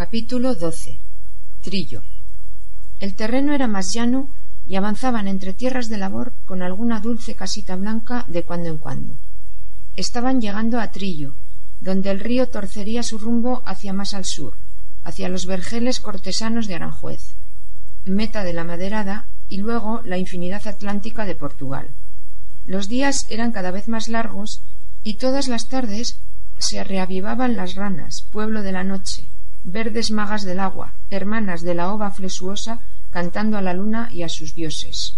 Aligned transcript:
Capítulo 0.00 0.54
XII. 0.54 0.98
Trillo. 1.60 2.02
El 3.00 3.14
terreno 3.14 3.52
era 3.52 3.66
más 3.66 3.92
llano 3.92 4.30
y 4.66 4.76
avanzaban 4.76 5.28
entre 5.28 5.52
tierras 5.52 5.90
de 5.90 5.98
labor 5.98 6.32
con 6.46 6.62
alguna 6.62 7.00
dulce 7.00 7.34
casita 7.34 7.76
blanca 7.76 8.24
de 8.26 8.42
cuando 8.42 8.70
en 8.70 8.78
cuando. 8.78 9.16
Estaban 9.96 10.40
llegando 10.40 10.80
a 10.80 10.90
Trillo, 10.90 11.34
donde 11.82 12.10
el 12.10 12.20
río 12.20 12.48
torcería 12.48 13.02
su 13.02 13.18
rumbo 13.18 13.62
hacia 13.66 13.92
más 13.92 14.14
al 14.14 14.24
sur, 14.24 14.54
hacia 15.04 15.28
los 15.28 15.44
vergeles 15.44 16.00
cortesanos 16.00 16.66
de 16.66 16.76
Aranjuez, 16.76 17.20
meta 18.06 18.42
de 18.42 18.54
la 18.54 18.64
maderada 18.64 19.26
y 19.50 19.58
luego 19.58 20.00
la 20.06 20.16
infinidad 20.16 20.66
atlántica 20.66 21.26
de 21.26 21.34
Portugal. 21.34 21.88
Los 22.64 22.88
días 22.88 23.26
eran 23.28 23.52
cada 23.52 23.70
vez 23.70 23.86
más 23.86 24.08
largos 24.08 24.62
y 25.02 25.18
todas 25.18 25.46
las 25.46 25.68
tardes 25.68 26.16
se 26.58 26.82
reavivaban 26.84 27.54
las 27.54 27.74
ranas, 27.74 28.24
pueblo 28.32 28.62
de 28.62 28.72
la 28.72 28.82
noche, 28.82 29.28
verdes 29.64 30.10
magas 30.10 30.42
del 30.42 30.60
agua, 30.60 30.94
hermanas 31.10 31.62
de 31.62 31.74
la 31.74 31.92
ova 31.92 32.10
flesuosa, 32.10 32.80
cantando 33.10 33.58
a 33.58 33.62
la 33.62 33.74
luna 33.74 34.08
y 34.10 34.22
a 34.22 34.28
sus 34.28 34.54
dioses. 34.54 35.14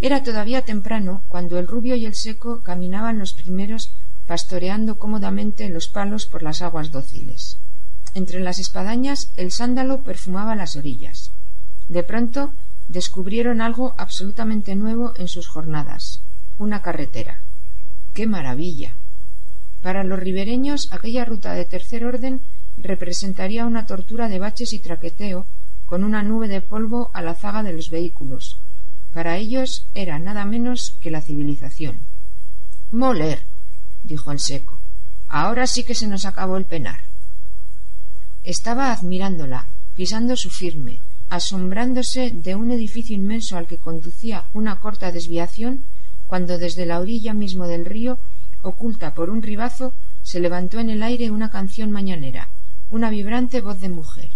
Era 0.00 0.22
todavía 0.22 0.62
temprano 0.62 1.22
cuando 1.28 1.58
el 1.58 1.66
rubio 1.66 1.94
y 1.94 2.06
el 2.06 2.14
seco 2.14 2.60
caminaban 2.62 3.18
los 3.18 3.32
primeros 3.32 3.90
pastoreando 4.26 4.98
cómodamente 4.98 5.68
los 5.68 5.88
palos 5.88 6.26
por 6.26 6.42
las 6.42 6.62
aguas 6.62 6.90
dóciles. 6.90 7.58
Entre 8.14 8.40
las 8.40 8.58
espadañas 8.58 9.30
el 9.36 9.52
sándalo 9.52 10.02
perfumaba 10.02 10.54
las 10.54 10.76
orillas. 10.76 11.30
De 11.88 12.02
pronto 12.02 12.52
descubrieron 12.88 13.60
algo 13.60 13.94
absolutamente 13.96 14.74
nuevo 14.74 15.14
en 15.16 15.28
sus 15.28 15.46
jornadas 15.46 16.20
una 16.58 16.82
carretera. 16.82 17.40
¡Qué 18.14 18.26
maravilla! 18.26 18.94
Para 19.82 20.04
los 20.04 20.18
ribereños 20.18 20.88
aquella 20.92 21.24
ruta 21.24 21.54
de 21.54 21.64
tercer 21.64 22.04
orden 22.04 22.42
representaría 22.76 23.66
una 23.66 23.86
tortura 23.86 24.28
de 24.28 24.38
baches 24.38 24.72
y 24.72 24.78
traqueteo 24.78 25.46
con 25.86 26.04
una 26.04 26.22
nube 26.22 26.48
de 26.48 26.60
polvo 26.60 27.10
a 27.12 27.22
la 27.22 27.34
zaga 27.34 27.62
de 27.62 27.72
los 27.72 27.90
vehículos. 27.90 28.56
Para 29.12 29.36
ellos 29.36 29.86
era 29.94 30.18
nada 30.18 30.44
menos 30.44 30.94
que 31.02 31.10
la 31.10 31.20
civilización. 31.20 32.00
Moler, 32.90 33.44
dijo 34.04 34.32
el 34.32 34.40
seco. 34.40 34.78
Ahora 35.28 35.66
sí 35.66 35.84
que 35.84 35.94
se 35.94 36.06
nos 36.06 36.24
acabó 36.24 36.56
el 36.56 36.64
penar. 36.64 37.00
Estaba 38.44 38.92
admirándola, 38.92 39.66
pisando 39.94 40.36
su 40.36 40.50
firme, 40.50 40.98
asombrándose 41.30 42.30
de 42.30 42.54
un 42.54 42.70
edificio 42.70 43.16
inmenso 43.16 43.56
al 43.56 43.66
que 43.66 43.78
conducía 43.78 44.44
una 44.52 44.80
corta 44.80 45.12
desviación, 45.12 45.84
cuando 46.26 46.58
desde 46.58 46.86
la 46.86 46.98
orilla 46.98 47.34
mismo 47.34 47.66
del 47.66 47.84
río, 47.84 48.18
oculta 48.62 49.14
por 49.14 49.30
un 49.30 49.42
ribazo, 49.42 49.94
se 50.22 50.40
levantó 50.40 50.78
en 50.80 50.90
el 50.90 51.02
aire 51.02 51.30
una 51.30 51.50
canción 51.50 51.90
mañanera, 51.90 52.48
una 52.92 53.08
vibrante 53.08 53.62
voz 53.62 53.80
de 53.80 53.88
mujer. 53.88 54.28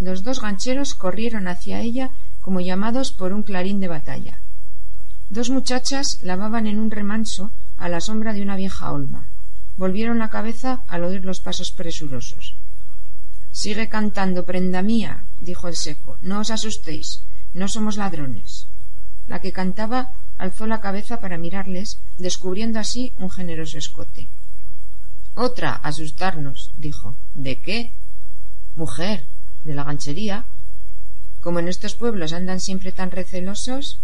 Los 0.00 0.22
dos 0.22 0.40
gancheros 0.40 0.94
corrieron 0.94 1.46
hacia 1.46 1.82
ella 1.82 2.10
como 2.40 2.60
llamados 2.60 3.12
por 3.12 3.34
un 3.34 3.42
clarín 3.42 3.80
de 3.80 3.88
batalla. 3.88 4.38
Dos 5.28 5.50
muchachas 5.50 6.06
lavaban 6.22 6.66
en 6.66 6.78
un 6.78 6.90
remanso 6.90 7.52
a 7.76 7.90
la 7.90 8.00
sombra 8.00 8.32
de 8.32 8.40
una 8.40 8.56
vieja 8.56 8.90
olma. 8.90 9.26
Volvieron 9.76 10.18
la 10.18 10.30
cabeza 10.30 10.84
al 10.88 11.04
oír 11.04 11.22
los 11.22 11.40
pasos 11.40 11.70
presurosos. 11.70 12.54
Sigue 13.52 13.90
cantando, 13.90 14.46
prenda 14.46 14.80
mía, 14.80 15.24
dijo 15.40 15.68
el 15.68 15.76
seco. 15.76 16.16
No 16.22 16.40
os 16.40 16.50
asustéis, 16.50 17.24
no 17.52 17.68
somos 17.68 17.98
ladrones. 17.98 18.68
La 19.28 19.40
que 19.40 19.52
cantaba 19.52 20.12
alzó 20.38 20.66
la 20.66 20.80
cabeza 20.80 21.20
para 21.20 21.36
mirarles, 21.36 21.98
descubriendo 22.16 22.78
así 22.78 23.12
un 23.18 23.30
generoso 23.30 23.76
escote. 23.76 24.28
Otra, 25.36 25.74
asustarnos, 25.74 26.70
dijo. 26.78 27.14
¿De 27.34 27.56
qué? 27.56 27.92
Mujer, 28.74 29.26
de 29.64 29.74
la 29.74 29.84
ganchería. 29.84 30.46
Como 31.42 31.58
en 31.58 31.68
estos 31.68 31.94
pueblos 31.94 32.32
andan 32.32 32.58
siempre 32.58 32.90
tan 32.90 33.10
recelosos. 33.10 33.98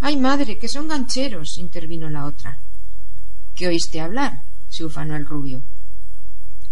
¡Ay, 0.00 0.16
madre, 0.16 0.58
que 0.58 0.66
son 0.66 0.88
gancheros! 0.88 1.56
intervino 1.56 2.10
la 2.10 2.24
otra. 2.24 2.58
¿Qué 3.54 3.68
oíste 3.68 4.00
hablar? 4.00 4.42
se 4.68 4.84
ufanó 4.84 5.14
el 5.14 5.24
rubio. 5.24 5.62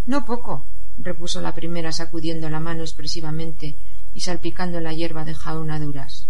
No 0.06 0.26
poco, 0.26 0.66
repuso 0.98 1.40
la 1.40 1.54
primera 1.54 1.92
sacudiendo 1.92 2.50
la 2.50 2.58
mano 2.58 2.82
expresivamente 2.82 3.76
y 4.12 4.20
salpicando 4.22 4.80
la 4.80 4.92
hierba 4.92 5.24
de 5.24 5.36
jaunaduras. 5.36 6.26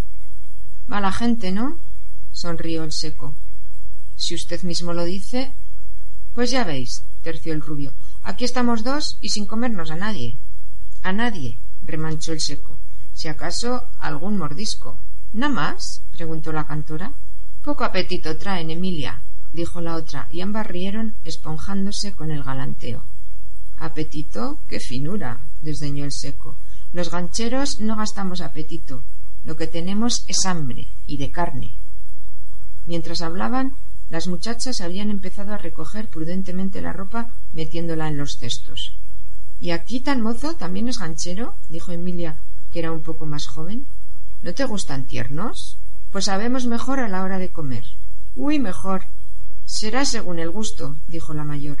Mala 0.85 1.11
gente, 1.11 1.51
¿no? 1.51 1.79
sonrió 2.31 2.83
el 2.83 2.91
seco. 2.91 3.35
Si 4.15 4.35
usted 4.35 4.61
mismo 4.61 4.93
lo 4.93 5.03
dice. 5.03 5.51
Pues 6.35 6.51
ya 6.51 6.63
veis, 6.63 7.03
terció 7.23 7.53
el 7.53 7.61
rubio. 7.61 7.93
Aquí 8.23 8.45
estamos 8.45 8.83
dos 8.83 9.17
y 9.21 9.29
sin 9.29 9.45
comernos 9.45 9.89
a 9.89 9.95
nadie. 9.95 10.35
A 11.01 11.11
nadie, 11.11 11.57
remanchó 11.83 12.33
el 12.33 12.41
seco. 12.41 12.77
Si 13.13 13.27
acaso 13.27 13.83
algún 13.99 14.37
mordisco. 14.37 14.97
¿No 15.33 15.49
más? 15.49 16.01
preguntó 16.11 16.51
la 16.51 16.67
cantora. 16.67 17.11
Poco 17.63 17.83
apetito 17.83 18.37
traen, 18.37 18.69
Emilia, 18.69 19.21
dijo 19.53 19.81
la 19.81 19.95
otra, 19.95 20.27
y 20.31 20.41
ambas 20.41 20.67
rieron 20.67 21.15
esponjándose 21.23 22.11
con 22.11 22.29
el 22.29 22.43
galanteo. 22.43 23.03
Apetito, 23.79 24.59
qué 24.67 24.79
finura, 24.79 25.41
desdeñó 25.61 26.05
el 26.05 26.11
seco. 26.11 26.55
Los 26.91 27.09
gancheros 27.09 27.79
no 27.79 27.95
gastamos 27.95 28.41
apetito. 28.41 29.01
Lo 29.43 29.57
que 29.57 29.67
tenemos 29.67 30.23
es 30.27 30.45
hambre 30.45 30.87
y 31.07 31.17
de 31.17 31.31
carne. 31.31 31.71
Mientras 32.85 33.21
hablaban, 33.21 33.75
las 34.09 34.27
muchachas 34.27 34.81
habían 34.81 35.09
empezado 35.09 35.53
a 35.53 35.57
recoger 35.57 36.07
prudentemente 36.07 36.81
la 36.81 36.93
ropa 36.93 37.29
metiéndola 37.53 38.07
en 38.07 38.17
los 38.17 38.37
cestos. 38.37 38.93
¿Y 39.59 39.71
aquí 39.71 39.99
tan 39.99 40.21
mozo 40.21 40.55
también 40.55 40.87
es 40.87 40.99
ganchero? 40.99 41.55
dijo 41.69 41.91
Emilia, 41.91 42.37
que 42.71 42.79
era 42.79 42.91
un 42.91 43.01
poco 43.01 43.25
más 43.25 43.47
joven. 43.47 43.87
¿No 44.41 44.53
te 44.53 44.65
gustan 44.65 45.05
tiernos? 45.05 45.77
Pues 46.11 46.25
sabemos 46.25 46.65
mejor 46.65 46.99
a 46.99 47.07
la 47.07 47.23
hora 47.23 47.39
de 47.39 47.49
comer. 47.49 47.85
Uy, 48.35 48.59
mejor. 48.59 49.05
Será 49.65 50.05
según 50.05 50.39
el 50.39 50.49
gusto, 50.49 50.97
dijo 51.07 51.33
la 51.33 51.43
mayor. 51.43 51.77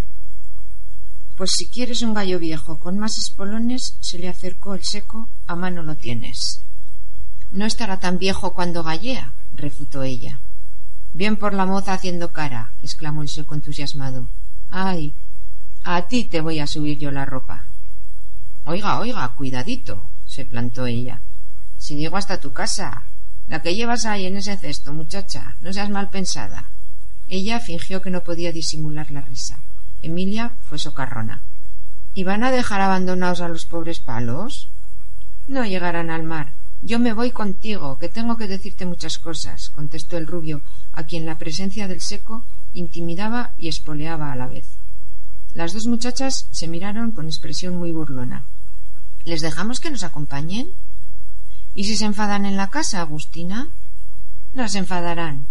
Pues 1.37 1.51
si 1.57 1.67
quieres 1.67 2.01
un 2.03 2.13
gallo 2.13 2.39
viejo 2.39 2.79
con 2.79 2.97
más 2.97 3.17
espolones, 3.17 3.97
se 3.99 4.19
le 4.19 4.29
acercó 4.29 4.75
el 4.75 4.83
seco, 4.83 5.27
a 5.47 5.55
mano 5.55 5.83
lo 5.83 5.95
tienes. 5.95 6.61
No 7.51 7.65
estará 7.65 7.99
tan 7.99 8.17
viejo 8.17 8.53
cuando 8.53 8.83
gallea, 8.83 9.33
refutó 9.55 10.03
ella. 10.03 10.39
Bien 11.13 11.35
por 11.35 11.53
la 11.53 11.65
moza 11.65 11.93
haciendo 11.93 12.29
cara, 12.29 12.71
exclamó 12.81 13.21
el 13.21 13.29
seco 13.29 13.53
entusiasmado. 13.53 14.27
Ay, 14.71 15.13
a 15.83 16.01
ti 16.07 16.25
te 16.25 16.41
voy 16.41 16.59
a 16.59 16.67
subir 16.67 16.97
yo 16.97 17.11
la 17.11 17.25
ropa. 17.25 17.65
Oiga, 18.65 18.99
oiga, 18.99 19.27
cuidadito, 19.35 20.01
se 20.25 20.45
plantó 20.45 20.87
ella. 20.87 21.21
Si 21.77 21.95
llego 21.95 22.17
hasta 22.17 22.39
tu 22.39 22.51
casa. 22.51 23.03
La 23.49 23.61
que 23.61 23.75
llevas 23.75 24.05
ahí 24.05 24.25
en 24.25 24.37
ese 24.37 24.57
cesto, 24.57 24.93
muchacha, 24.93 25.55
no 25.61 25.73
seas 25.73 25.89
mal 25.89 26.09
pensada. 26.09 26.69
Ella 27.27 27.59
fingió 27.59 28.01
que 28.01 28.09
no 28.09 28.21
podía 28.21 28.51
disimular 28.51 29.11
la 29.11 29.21
risa. 29.21 29.59
Emilia 30.01 30.53
fue 30.63 30.79
socarrona. 30.79 31.41
¿Y 32.15 32.23
van 32.23 32.43
a 32.43 32.51
dejar 32.51 32.81
abandonados 32.81 33.41
a 33.41 33.49
los 33.49 33.65
pobres 33.65 33.99
palos? 33.99 34.69
No 35.47 35.65
llegarán 35.65 36.09
al 36.09 36.23
mar. 36.23 36.53
Yo 36.85 36.99
me 36.99 37.13
voy 37.13 37.31
contigo, 37.31 37.97
que 37.97 38.09
tengo 38.09 38.35
que 38.35 38.45
decirte 38.45 38.85
muchas 38.85 39.17
cosas, 39.17 39.69
contestó 39.69 40.17
el 40.17 40.27
rubio, 40.27 40.61
a 40.91 41.05
quien 41.05 41.25
la 41.25 41.37
presencia 41.37 41.87
del 41.87 42.01
seco 42.01 42.43
intimidaba 42.73 43.53
y 43.57 43.69
espoleaba 43.69 44.33
a 44.33 44.35
la 44.35 44.47
vez. 44.47 44.67
Las 45.53 45.71
dos 45.71 45.87
muchachas 45.87 46.45
se 46.51 46.67
miraron 46.67 47.11
con 47.11 47.27
expresión 47.27 47.77
muy 47.77 47.91
burlona. 47.91 48.43
¿Les 49.23 49.39
dejamos 49.39 49.79
que 49.79 49.91
nos 49.91 50.03
acompañen? 50.03 50.71
¿Y 51.73 51.85
si 51.85 51.95
se 51.95 52.03
enfadan 52.03 52.45
en 52.45 52.57
la 52.57 52.69
casa, 52.69 52.99
Agustina? 52.99 53.69
No 54.51 54.67
se 54.67 54.79
enfadarán. 54.79 55.47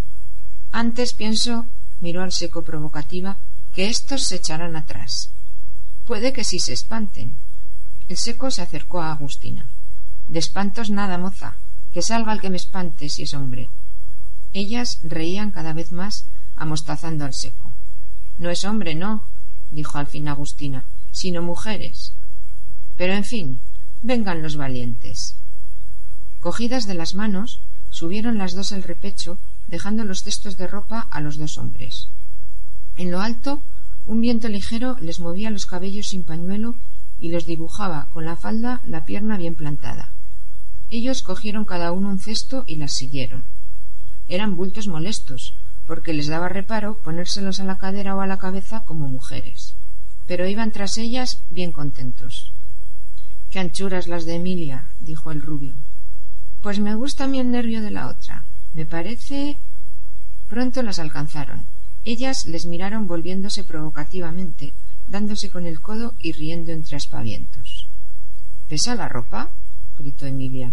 Antes 0.70 1.14
pienso, 1.14 1.64
miró 2.02 2.22
al 2.22 2.32
seco 2.32 2.62
provocativa, 2.62 3.38
que 3.74 3.88
éstos 3.88 4.24
se 4.24 4.36
echarán 4.36 4.76
atrás. 4.76 5.30
Puede 6.04 6.34
que 6.34 6.44
sí 6.44 6.58
se 6.58 6.74
espanten. 6.74 7.34
El 8.10 8.18
seco 8.18 8.50
se 8.50 8.60
acercó 8.60 9.00
a 9.00 9.12
Agustina. 9.12 9.66
De 10.28 10.38
espantos 10.38 10.90
nada, 10.90 11.18
moza. 11.18 11.56
Que 11.92 12.02
salga 12.02 12.32
el 12.32 12.40
que 12.40 12.50
me 12.50 12.56
espante 12.56 13.08
si 13.08 13.22
es 13.24 13.34
hombre. 13.34 13.68
Ellas 14.52 15.00
reían 15.02 15.50
cada 15.50 15.72
vez 15.72 15.92
más, 15.92 16.24
amostazando 16.56 17.24
al 17.24 17.34
seco. 17.34 17.72
No 18.38 18.50
es 18.50 18.64
hombre, 18.64 18.94
no, 18.94 19.24
dijo 19.70 19.98
al 19.98 20.06
fin 20.06 20.28
Agustina, 20.28 20.84
sino 21.10 21.42
mujeres. 21.42 22.12
Pero 22.96 23.14
en 23.14 23.24
fin, 23.24 23.60
vengan 24.02 24.42
los 24.42 24.56
valientes. 24.56 25.36
Cogidas 26.40 26.86
de 26.86 26.94
las 26.94 27.14
manos, 27.14 27.60
subieron 27.90 28.38
las 28.38 28.54
dos 28.54 28.72
el 28.72 28.82
repecho, 28.82 29.38
dejando 29.68 30.04
los 30.04 30.22
cestos 30.22 30.56
de 30.56 30.66
ropa 30.66 31.00
a 31.00 31.20
los 31.20 31.36
dos 31.36 31.56
hombres. 31.56 32.08
En 32.96 33.10
lo 33.10 33.20
alto, 33.20 33.62
un 34.06 34.20
viento 34.20 34.48
ligero 34.48 34.96
les 35.00 35.20
movía 35.20 35.50
los 35.50 35.66
cabellos 35.66 36.08
sin 36.08 36.24
pañuelo 36.24 36.74
y 37.22 37.30
les 37.30 37.46
dibujaba 37.46 38.08
con 38.12 38.26
la 38.26 38.36
falda 38.36 38.82
la 38.84 39.06
pierna 39.06 39.38
bien 39.38 39.54
plantada. 39.54 40.10
Ellos 40.90 41.22
cogieron 41.22 41.64
cada 41.64 41.90
uno 41.92 42.10
un 42.10 42.18
cesto 42.18 42.64
y 42.66 42.76
las 42.76 42.92
siguieron 42.92 43.44
eran 44.28 44.56
bultos 44.56 44.88
molestos, 44.88 45.54
porque 45.86 46.12
les 46.12 46.26
daba 46.26 46.48
reparo 46.48 46.96
ponérselos 47.04 47.60
a 47.60 47.64
la 47.64 47.76
cadera 47.76 48.16
o 48.16 48.20
a 48.20 48.26
la 48.26 48.38
cabeza 48.38 48.82
como 48.84 49.08
mujeres, 49.08 49.74
pero 50.26 50.48
iban 50.48 50.70
tras 50.70 50.96
ellas 50.96 51.38
bien 51.50 51.72
contentos. 51.72 52.50
Qué 53.50 53.58
anchuras 53.58 54.06
las 54.06 54.24
de 54.24 54.36
Emilia, 54.36 54.86
dijo 55.00 55.30
el 55.30 55.42
rubio. 55.42 55.74
Pues 56.62 56.78
me 56.78 56.94
gusta 56.94 57.24
a 57.24 57.26
mí 57.26 57.38
el 57.40 57.50
nervio 57.50 57.82
de 57.82 57.90
la 57.90 58.06
otra. 58.08 58.44
Me 58.72 58.86
parece. 58.86 59.58
Pronto 60.48 60.82
las 60.82 60.98
alcanzaron. 60.98 61.66
Ellas 62.04 62.46
les 62.46 62.64
miraron 62.64 63.06
volviéndose 63.06 63.64
provocativamente, 63.64 64.72
dándose 65.12 65.50
con 65.50 65.66
el 65.66 65.80
codo 65.80 66.14
y 66.18 66.32
riendo 66.32 66.72
entre 66.72 66.96
aspavientos. 66.96 67.86
¿Pesa 68.68 68.94
la 68.94 69.08
ropa? 69.08 69.50
gritó 69.98 70.26
Emilia. 70.26 70.72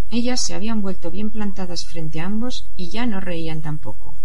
Ellas 0.09 0.41
se 0.41 0.55
habían 0.55 0.81
vuelto 0.81 1.11
bien 1.11 1.29
plantadas 1.29 1.85
frente 1.85 2.19
a 2.19 2.25
ambos 2.25 2.65
y 2.75 2.89
ya 2.89 3.05
no 3.05 3.19
reían 3.19 3.61
tampoco. 3.61 4.15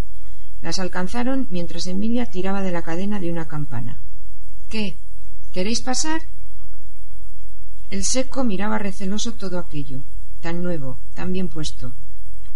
Las 0.62 0.78
alcanzaron 0.78 1.46
mientras 1.50 1.87
Emilia 1.87 2.26
tiraba 2.26 2.62
de 2.62 2.72
la 2.72 2.81
cadena 2.81 3.20
de 3.20 3.31
una 3.31 3.46
campana. 3.46 3.98
¿Qué? 4.70 4.96
¿Queréis 5.52 5.82
pasar? 5.82 6.22
El 7.90 8.06
seco 8.06 8.43
miraba 8.43 8.78
receloso 8.78 9.34
todo 9.34 9.58
aquello, 9.58 10.02
tan 10.40 10.62
nuevo, 10.62 10.98
tan 11.14 11.31
bien 11.34 11.48
puesto, 11.48 11.93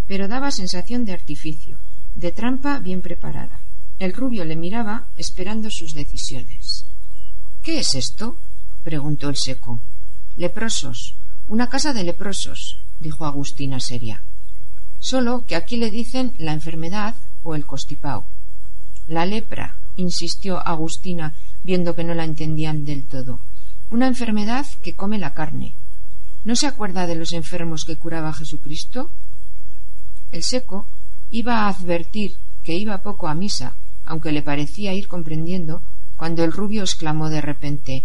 pero 0.08 0.28
daba 0.28 0.50
sensación 0.50 1.04
de 1.04 1.12
artificio, 1.12 1.76
de 2.14 2.32
trampa 2.32 2.78
bien 2.78 3.02
preparada. 3.02 3.60
El 4.00 4.14
rubio 4.14 4.46
le 4.46 4.56
miraba 4.56 5.04
esperando 5.18 5.68
sus 5.68 5.92
decisiones. 5.92 6.86
¿Qué 7.62 7.80
es 7.80 7.94
esto? 7.94 8.38
preguntó 8.82 9.28
el 9.28 9.36
seco. 9.36 9.78
Leprosos. 10.38 11.16
Una 11.48 11.68
casa 11.68 11.92
de 11.92 12.02
leprosos, 12.02 12.78
dijo 12.98 13.26
Agustina 13.26 13.78
seria. 13.78 14.22
Solo 15.00 15.44
que 15.46 15.54
aquí 15.54 15.76
le 15.76 15.90
dicen 15.90 16.32
la 16.38 16.54
enfermedad 16.54 17.14
o 17.42 17.54
el 17.54 17.66
costipao. 17.66 18.24
La 19.06 19.26
lepra, 19.26 19.76
insistió 19.96 20.66
Agustina, 20.66 21.34
viendo 21.62 21.94
que 21.94 22.04
no 22.04 22.14
la 22.14 22.24
entendían 22.24 22.86
del 22.86 23.04
todo. 23.04 23.38
Una 23.90 24.06
enfermedad 24.06 24.64
que 24.82 24.94
come 24.94 25.18
la 25.18 25.34
carne. 25.34 25.74
¿No 26.44 26.56
se 26.56 26.66
acuerda 26.66 27.06
de 27.06 27.16
los 27.16 27.32
enfermos 27.32 27.84
que 27.84 27.96
curaba 27.96 28.32
Jesucristo? 28.32 29.10
El 30.32 30.42
seco 30.42 30.86
iba 31.30 31.66
a 31.66 31.68
advertir 31.68 32.38
que 32.64 32.76
iba 32.76 33.02
poco 33.02 33.28
a 33.28 33.34
misa 33.34 33.74
aunque 34.10 34.32
le 34.32 34.42
parecía 34.42 34.92
ir 34.92 35.06
comprendiendo, 35.06 35.82
cuando 36.16 36.42
el 36.42 36.50
rubio 36.52 36.82
exclamó 36.82 37.30
de 37.30 37.40
repente 37.40 38.02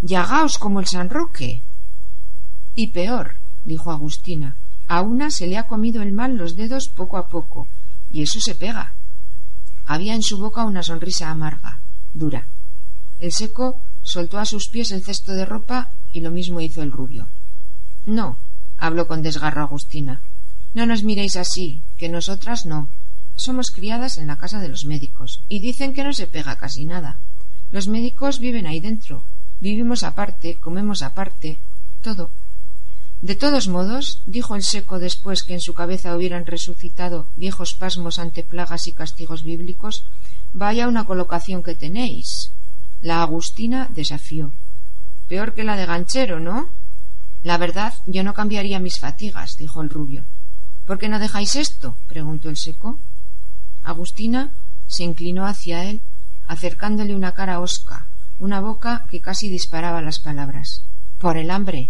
Yagaos 0.00 0.56
como 0.56 0.80
el 0.80 0.86
San 0.86 1.10
Roque. 1.10 1.60
Y 2.74 2.88
peor, 2.88 3.34
dijo 3.62 3.90
Agustina, 3.90 4.56
a 4.86 5.02
una 5.02 5.30
se 5.30 5.46
le 5.46 5.58
ha 5.58 5.66
comido 5.66 6.00
el 6.00 6.12
mal 6.12 6.38
los 6.38 6.56
dedos 6.56 6.88
poco 6.88 7.18
a 7.18 7.28
poco, 7.28 7.68
y 8.10 8.22
eso 8.22 8.40
se 8.40 8.54
pega. 8.54 8.94
Había 9.84 10.14
en 10.14 10.22
su 10.22 10.38
boca 10.38 10.64
una 10.64 10.82
sonrisa 10.82 11.28
amarga, 11.28 11.78
dura. 12.14 12.46
El 13.18 13.32
seco 13.32 13.76
soltó 14.02 14.38
a 14.38 14.46
sus 14.46 14.70
pies 14.70 14.92
el 14.92 15.04
cesto 15.04 15.32
de 15.32 15.44
ropa 15.44 15.90
y 16.14 16.20
lo 16.20 16.30
mismo 16.30 16.62
hizo 16.62 16.80
el 16.82 16.90
rubio. 16.90 17.28
No, 18.06 18.38
habló 18.78 19.06
con 19.06 19.20
desgarro 19.20 19.60
Agustina. 19.60 20.22
No 20.72 20.86
nos 20.86 21.02
miréis 21.02 21.36
así, 21.36 21.82
que 21.98 22.08
nosotras 22.08 22.64
no. 22.64 22.88
Somos 23.38 23.70
criadas 23.70 24.18
en 24.18 24.26
la 24.26 24.36
casa 24.36 24.58
de 24.58 24.66
los 24.66 24.84
médicos 24.84 25.42
y 25.48 25.60
dicen 25.60 25.94
que 25.94 26.02
no 26.02 26.12
se 26.12 26.26
pega 26.26 26.56
casi 26.56 26.84
nada. 26.84 27.18
Los 27.70 27.86
médicos 27.86 28.40
viven 28.40 28.66
ahí 28.66 28.80
dentro, 28.80 29.22
vivimos 29.60 30.02
aparte, 30.02 30.56
comemos 30.56 31.02
aparte, 31.02 31.56
todo. 32.02 32.32
De 33.22 33.36
todos 33.36 33.68
modos, 33.68 34.22
dijo 34.26 34.56
el 34.56 34.64
seco 34.64 34.98
después 34.98 35.44
que 35.44 35.54
en 35.54 35.60
su 35.60 35.72
cabeza 35.72 36.16
hubieran 36.16 36.46
resucitado 36.46 37.28
viejos 37.36 37.74
pasmos 37.74 38.18
ante 38.18 38.42
plagas 38.42 38.88
y 38.88 38.92
castigos 38.92 39.44
bíblicos, 39.44 40.02
vaya 40.52 40.88
una 40.88 41.04
colocación 41.04 41.62
que 41.62 41.76
tenéis. 41.76 42.50
La 43.02 43.22
Agustina 43.22 43.86
desafió. 43.90 44.50
Peor 45.28 45.54
que 45.54 45.62
la 45.62 45.76
de 45.76 45.86
ganchero, 45.86 46.40
¿no? 46.40 46.70
La 47.44 47.56
verdad, 47.56 47.94
yo 48.06 48.24
no 48.24 48.34
cambiaría 48.34 48.80
mis 48.80 48.98
fatigas, 48.98 49.56
dijo 49.56 49.80
el 49.80 49.90
rubio. 49.90 50.24
¿Por 50.86 50.98
qué 50.98 51.08
no 51.08 51.20
dejáis 51.20 51.54
esto? 51.54 51.96
preguntó 52.08 52.48
el 52.48 52.56
seco. 52.56 52.98
Agustina 53.88 54.52
se 54.86 55.02
inclinó 55.02 55.46
hacia 55.46 55.84
él, 55.84 56.02
acercándole 56.46 57.14
una 57.14 57.32
cara 57.32 57.58
hosca, 57.58 58.06
una 58.38 58.60
boca 58.60 59.06
que 59.10 59.18
casi 59.18 59.48
disparaba 59.48 60.02
las 60.02 60.18
palabras. 60.18 60.82
Por 61.18 61.38
el 61.38 61.50
hambre. 61.50 61.88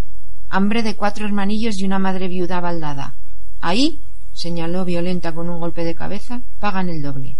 Hambre 0.48 0.84
de 0.84 0.94
cuatro 0.94 1.26
hermanillos 1.26 1.76
y 1.80 1.84
una 1.84 1.98
madre 1.98 2.28
viuda 2.28 2.60
baldada. 2.60 3.14
Ahí, 3.60 4.00
señaló 4.32 4.84
violenta 4.84 5.32
con 5.32 5.50
un 5.50 5.58
golpe 5.58 5.82
de 5.82 5.96
cabeza, 5.96 6.40
pagan 6.60 6.88
el 6.88 7.02
doble. 7.02 7.34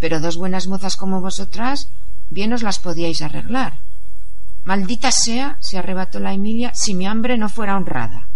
Pero 0.00 0.20
dos 0.20 0.36
buenas 0.36 0.66
mozas 0.66 0.96
como 0.96 1.22
vosotras, 1.22 1.88
bien 2.28 2.52
os 2.52 2.62
las 2.62 2.80
podíais 2.80 3.22
arreglar. 3.22 3.78
Maldita 4.64 5.12
sea, 5.12 5.56
se 5.60 5.78
arrebató 5.78 6.20
la 6.20 6.34
Emilia, 6.34 6.72
si 6.74 6.92
mi 6.92 7.06
hambre 7.06 7.38
no 7.38 7.48
fuera 7.48 7.74
honrada. 7.74 8.28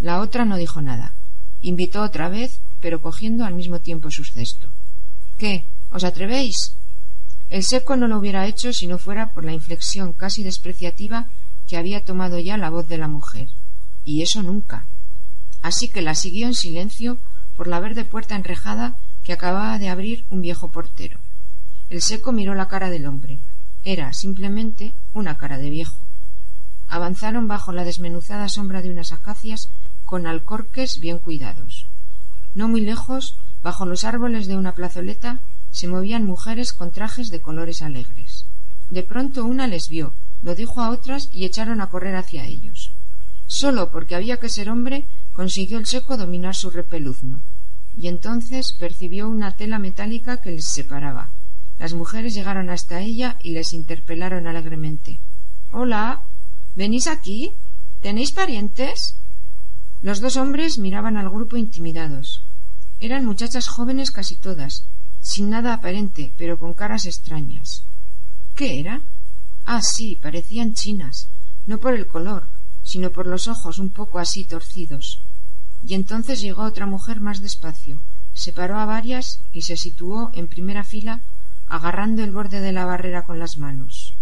La 0.00 0.20
otra 0.20 0.44
no 0.44 0.58
dijo 0.58 0.82
nada. 0.82 1.14
Invitó 1.62 2.02
otra 2.02 2.28
vez, 2.28 2.60
pero 2.82 3.00
cogiendo 3.00 3.46
al 3.46 3.54
mismo 3.54 3.78
tiempo 3.78 4.10
su 4.10 4.24
cesto. 4.24 4.68
¿Qué? 5.42 5.64
¿Os 5.90 6.04
atrevéis? 6.04 6.54
El 7.50 7.64
seco 7.64 7.96
no 7.96 8.06
lo 8.06 8.18
hubiera 8.18 8.46
hecho 8.46 8.72
si 8.72 8.86
no 8.86 8.96
fuera 8.96 9.32
por 9.32 9.44
la 9.44 9.52
inflexión 9.52 10.12
casi 10.12 10.44
despreciativa 10.44 11.26
que 11.66 11.76
había 11.76 12.04
tomado 12.04 12.38
ya 12.38 12.56
la 12.56 12.70
voz 12.70 12.86
de 12.86 12.96
la 12.96 13.08
mujer. 13.08 13.48
Y 14.04 14.22
eso 14.22 14.40
nunca. 14.44 14.86
Así 15.60 15.88
que 15.88 16.00
la 16.00 16.14
siguió 16.14 16.46
en 16.46 16.54
silencio 16.54 17.18
por 17.56 17.66
la 17.66 17.80
verde 17.80 18.04
puerta 18.04 18.36
enrejada 18.36 18.96
que 19.24 19.32
acababa 19.32 19.80
de 19.80 19.88
abrir 19.88 20.24
un 20.30 20.42
viejo 20.42 20.70
portero. 20.70 21.18
El 21.90 22.02
seco 22.02 22.30
miró 22.30 22.54
la 22.54 22.68
cara 22.68 22.88
del 22.88 23.06
hombre. 23.06 23.40
Era 23.82 24.12
simplemente 24.12 24.94
una 25.12 25.38
cara 25.38 25.58
de 25.58 25.70
viejo. 25.70 25.96
Avanzaron 26.86 27.48
bajo 27.48 27.72
la 27.72 27.82
desmenuzada 27.82 28.48
sombra 28.48 28.80
de 28.80 28.92
unas 28.92 29.10
acacias 29.10 29.70
con 30.04 30.28
alcorques 30.28 31.00
bien 31.00 31.18
cuidados. 31.18 31.88
No 32.54 32.68
muy 32.68 32.82
lejos 32.82 33.36
Bajo 33.62 33.86
los 33.86 34.02
árboles 34.02 34.48
de 34.48 34.56
una 34.56 34.72
plazoleta 34.72 35.40
se 35.70 35.86
movían 35.86 36.24
mujeres 36.24 36.72
con 36.72 36.90
trajes 36.90 37.28
de 37.28 37.40
colores 37.40 37.80
alegres. 37.80 38.44
De 38.90 39.04
pronto 39.04 39.44
una 39.44 39.68
les 39.68 39.88
vio, 39.88 40.12
lo 40.42 40.54
dijo 40.54 40.80
a 40.80 40.90
otras 40.90 41.28
y 41.32 41.44
echaron 41.44 41.80
a 41.80 41.86
correr 41.86 42.16
hacia 42.16 42.44
ellos. 42.44 42.90
Solo 43.46 43.90
porque 43.90 44.16
había 44.16 44.38
que 44.38 44.48
ser 44.48 44.68
hombre 44.68 45.04
consiguió 45.32 45.78
el 45.78 45.86
seco 45.86 46.16
dominar 46.16 46.56
su 46.56 46.70
repeluzno. 46.70 47.40
Y 47.96 48.08
entonces 48.08 48.74
percibió 48.78 49.28
una 49.28 49.52
tela 49.54 49.78
metálica 49.78 50.38
que 50.38 50.50
les 50.50 50.66
separaba. 50.66 51.30
Las 51.78 51.94
mujeres 51.94 52.34
llegaron 52.34 52.68
hasta 52.68 53.00
ella 53.00 53.36
y 53.42 53.52
les 53.52 53.72
interpelaron 53.72 54.46
alegremente. 54.46 55.20
Hola. 55.70 56.24
¿Venís 56.74 57.06
aquí? 57.06 57.52
¿Tenéis 58.00 58.32
parientes? 58.32 59.14
Los 60.00 60.20
dos 60.20 60.36
hombres 60.36 60.78
miraban 60.78 61.16
al 61.16 61.28
grupo 61.28 61.56
intimidados. 61.56 62.41
Eran 63.02 63.24
muchachas 63.24 63.66
jóvenes 63.66 64.12
casi 64.12 64.36
todas, 64.36 64.84
sin 65.20 65.50
nada 65.50 65.74
aparente, 65.74 66.32
pero 66.38 66.56
con 66.56 66.72
caras 66.72 67.04
extrañas. 67.04 67.82
¿Qué 68.54 68.78
era? 68.78 69.00
Ah, 69.66 69.82
sí, 69.82 70.16
parecían 70.22 70.74
chinas, 70.74 71.26
no 71.66 71.78
por 71.78 71.94
el 71.94 72.06
color, 72.06 72.46
sino 72.84 73.10
por 73.10 73.26
los 73.26 73.48
ojos 73.48 73.80
un 73.80 73.90
poco 73.90 74.20
así 74.20 74.44
torcidos. 74.44 75.18
Y 75.84 75.94
entonces 75.94 76.40
llegó 76.40 76.62
otra 76.62 76.86
mujer 76.86 77.20
más 77.20 77.40
despacio, 77.40 77.98
separó 78.34 78.78
a 78.78 78.86
varias 78.86 79.40
y 79.52 79.62
se 79.62 79.76
situó 79.76 80.30
en 80.32 80.46
primera 80.46 80.84
fila, 80.84 81.22
agarrando 81.68 82.22
el 82.22 82.30
borde 82.30 82.60
de 82.60 82.70
la 82.70 82.84
barrera 82.84 83.24
con 83.24 83.40
las 83.40 83.58
manos. 83.58 84.14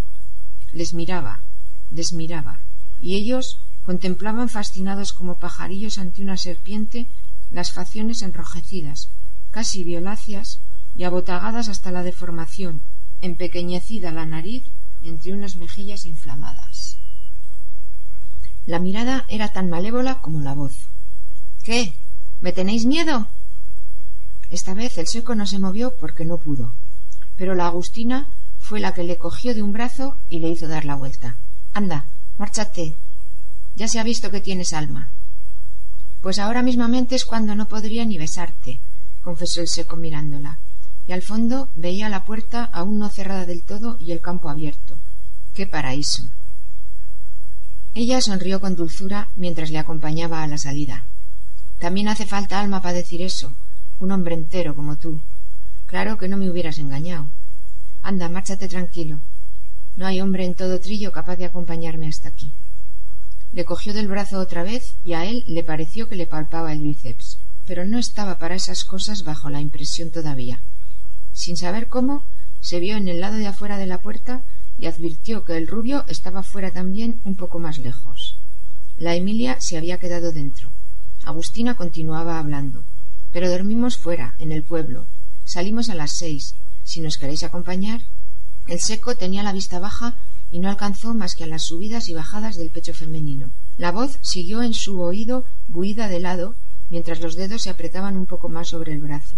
les 0.72 0.94
miraba, 0.94 1.42
les 1.90 2.14
miraba, 2.14 2.60
y 3.02 3.16
ellos 3.16 3.58
contemplaban 3.84 4.49
fascinados 4.49 5.12
como 5.12 5.34
pajarillos 5.34 5.99
ante 5.99 6.22
una 6.22 6.38
serpiente 6.38 7.08
las 7.50 7.73
facciones 7.73 8.23
enrojecidas, 8.23 9.09
casi 9.50 9.85
violáceas 9.85 10.61
y 10.97 11.04
abotagadas 11.04 11.69
hasta 11.69 11.90
la 11.90 12.02
deformación, 12.02 12.83
empequeñecida 13.21 14.12
la 14.12 14.26
nariz 14.26 14.64
entre 15.02 15.35
unas 15.35 15.57
mejillas 15.57 16.07
inflamadas. 16.07 16.97
La 18.66 18.78
mirada 18.78 19.25
era 19.28 19.49
tan 19.49 19.71
malévola 19.71 20.21
como 20.21 20.40
la 20.40 20.54
voz. 20.54 20.75
¿Qué? 21.64 21.95
¿Me 22.40 22.52
tenéis 22.52 22.87
miedo? 22.87 23.28
Esta 24.50 24.75
vez 24.75 24.99
el 24.99 25.07
seco 25.07 25.35
no 25.35 25.47
se 25.47 25.59
movió 25.59 25.95
porque 25.99 26.25
no 26.25 26.38
pudo, 26.38 26.73
pero 27.37 27.54
la 27.54 27.66
Agustina 27.66 28.28
fue 28.59 28.80
la 28.80 28.95
que 28.95 29.04
le 29.04 29.19
cogió 29.19 29.54
de 29.54 29.62
un 29.62 29.73
brazo 29.73 30.16
y 30.28 30.40
le 30.40 30.49
hizo 30.49 30.69
dar 30.69 30.85
la 30.85 30.95
vuelta. 30.95 31.37
Anda, 31.73 32.07
márchate. 32.38 32.95
Ya 33.76 33.88
se 33.88 33.99
ha 33.99 34.04
visto 34.04 34.30
que 34.30 34.40
tienes 34.40 34.73
alma. 34.73 35.11
Pues 36.23 36.39
ahora 36.39 36.62
mismamente 36.62 37.15
es 37.15 37.25
cuando 37.25 37.55
no 37.55 37.67
podría 37.67 38.05
ni 38.05 38.19
besarte, 38.19 38.79
confesó 39.25 39.61
el 39.61 39.69
seco 39.69 39.97
mirándola, 39.97 40.59
y 41.09 41.12
al 41.12 41.23
fondo 41.23 41.69
veía 41.75 42.09
la 42.09 42.25
puerta 42.25 42.65
aún 42.65 42.99
no 42.99 43.09
cerrada 43.09 43.47
del 43.47 43.62
todo 43.62 43.97
y 44.00 44.12
el 44.12 44.21
campo 44.21 44.50
abierto. 44.50 44.97
¡Qué 45.55 45.67
paraíso! 45.67 46.25
Ella 47.95 48.21
sonrió 48.21 48.61
con 48.61 48.77
dulzura 48.77 49.29
mientras 49.35 49.71
le 49.71 49.79
acompañaba 49.79 50.43
a 50.43 50.47
la 50.47 50.59
salida. 50.59 51.05
También 51.81 52.09
hace 52.09 52.27
falta 52.27 52.61
alma 52.61 52.83
para 52.83 52.95
decir 52.95 53.23
eso, 53.23 53.53
un 53.99 54.12
hombre 54.12 54.35
entero 54.35 54.75
como 54.75 54.97
tú. 54.97 55.21
Claro 55.87 56.19
que 56.19 56.29
no 56.29 56.37
me 56.37 56.50
hubieras 56.50 56.79
engañado. 56.79 57.27
Anda, 58.03 58.29
márchate 58.29 58.69
tranquilo. 58.69 59.21
No 59.97 60.07
hay 60.07 60.21
hombre 60.21 60.45
en 60.45 60.55
todo 60.55 60.79
Trillo 60.79 61.11
capaz 61.11 61.37
de 61.37 61.47
acompañarme 61.47 62.07
hasta 62.07 62.29
aquí. 62.29 62.53
Le 63.52 63.64
cogió 63.64 63.92
del 63.92 64.09
brazo 64.09 64.38
otra 64.38 64.62
vez 64.62 64.95
y 65.04 65.14
a 65.14 65.25
él 65.25 65.45
le 65.47 65.64
pareció 65.64 66.09
que 66.09 66.16
le 66.16 66.26
palpaba 66.26 66.73
el 66.73 66.80
bíceps, 66.80 67.38
pero 67.66 67.85
no 67.85 67.99
estaba 67.99 68.38
para 68.38 68.54
esas 68.54 68.85
cosas 68.85 69.25
bajo 69.25 69.50
la 69.50 69.61
impresión 69.61 70.11
todavía. 70.11 70.61
Sin 71.33 71.57
saber 71.57 71.88
cómo, 71.88 72.25
se 72.61 72.78
vio 72.78 72.97
en 72.97 73.09
el 73.09 73.21
lado 73.21 73.37
de 73.37 73.47
afuera 73.47 73.78
de 73.78 73.87
la 73.87 73.99
puerta 73.99 74.42
y 74.78 74.87
advirtió 74.87 75.45
que 75.45 75.57
el 75.57 75.66
rubio 75.66 76.04
estaba 76.09 76.42
fuera 76.42 76.71
también 76.71 77.21
un 77.25 77.37
poco 77.37 77.59
más 77.59 77.78
lejos. 77.78 78.37
La 78.99 79.14
Emilia 79.14 79.61
se 79.61 79.76
había 79.76 79.99
quedado 79.99 80.33
dentro. 80.33 80.71
Agustina 81.25 81.75
continuaba 81.75 82.38
hablando. 82.38 82.85
Pero 83.33 83.49
dormimos 83.49 83.97
fuera, 83.97 84.35
en 84.38 84.52
el 84.52 84.62
pueblo. 84.62 85.07
Salimos 85.45 85.88
a 85.88 85.95
las 85.95 86.12
seis. 86.12 86.54
Si 86.85 87.00
nos 87.00 87.19
queréis 87.19 87.42
acompañar. 87.42 88.02
El 88.66 88.80
seco 88.80 89.14
tenía 89.14 89.42
la 89.42 89.52
vista 89.52 89.78
baja 89.78 90.16
y 90.50 90.59
no 90.59 90.69
alcanzó 90.69 91.14
más 91.14 91.35
que 91.35 91.45
a 91.45 91.47
las 91.47 91.64
subidas 91.64 92.09
y 92.09 92.14
bajadas 92.14 92.57
del 92.57 92.71
pecho 92.71 92.95
femenino. 92.95 93.50
La 93.76 93.92
voz 93.92 94.19
siguió 94.23 94.62
en 94.62 94.75
su 94.75 95.00
oído 95.00 95.45
buida 95.69 96.09
de 96.09 96.21
lado, 96.21 96.54
mientras 96.90 97.21
los 97.21 97.37
dedos 97.37 97.62
se 97.62 97.71
apretaban 97.71 98.16
un 98.16 98.26
poco 98.26 98.49
más 98.49 98.69
sobre 98.69 98.92
el 98.92 99.00
brazo. 99.00 99.37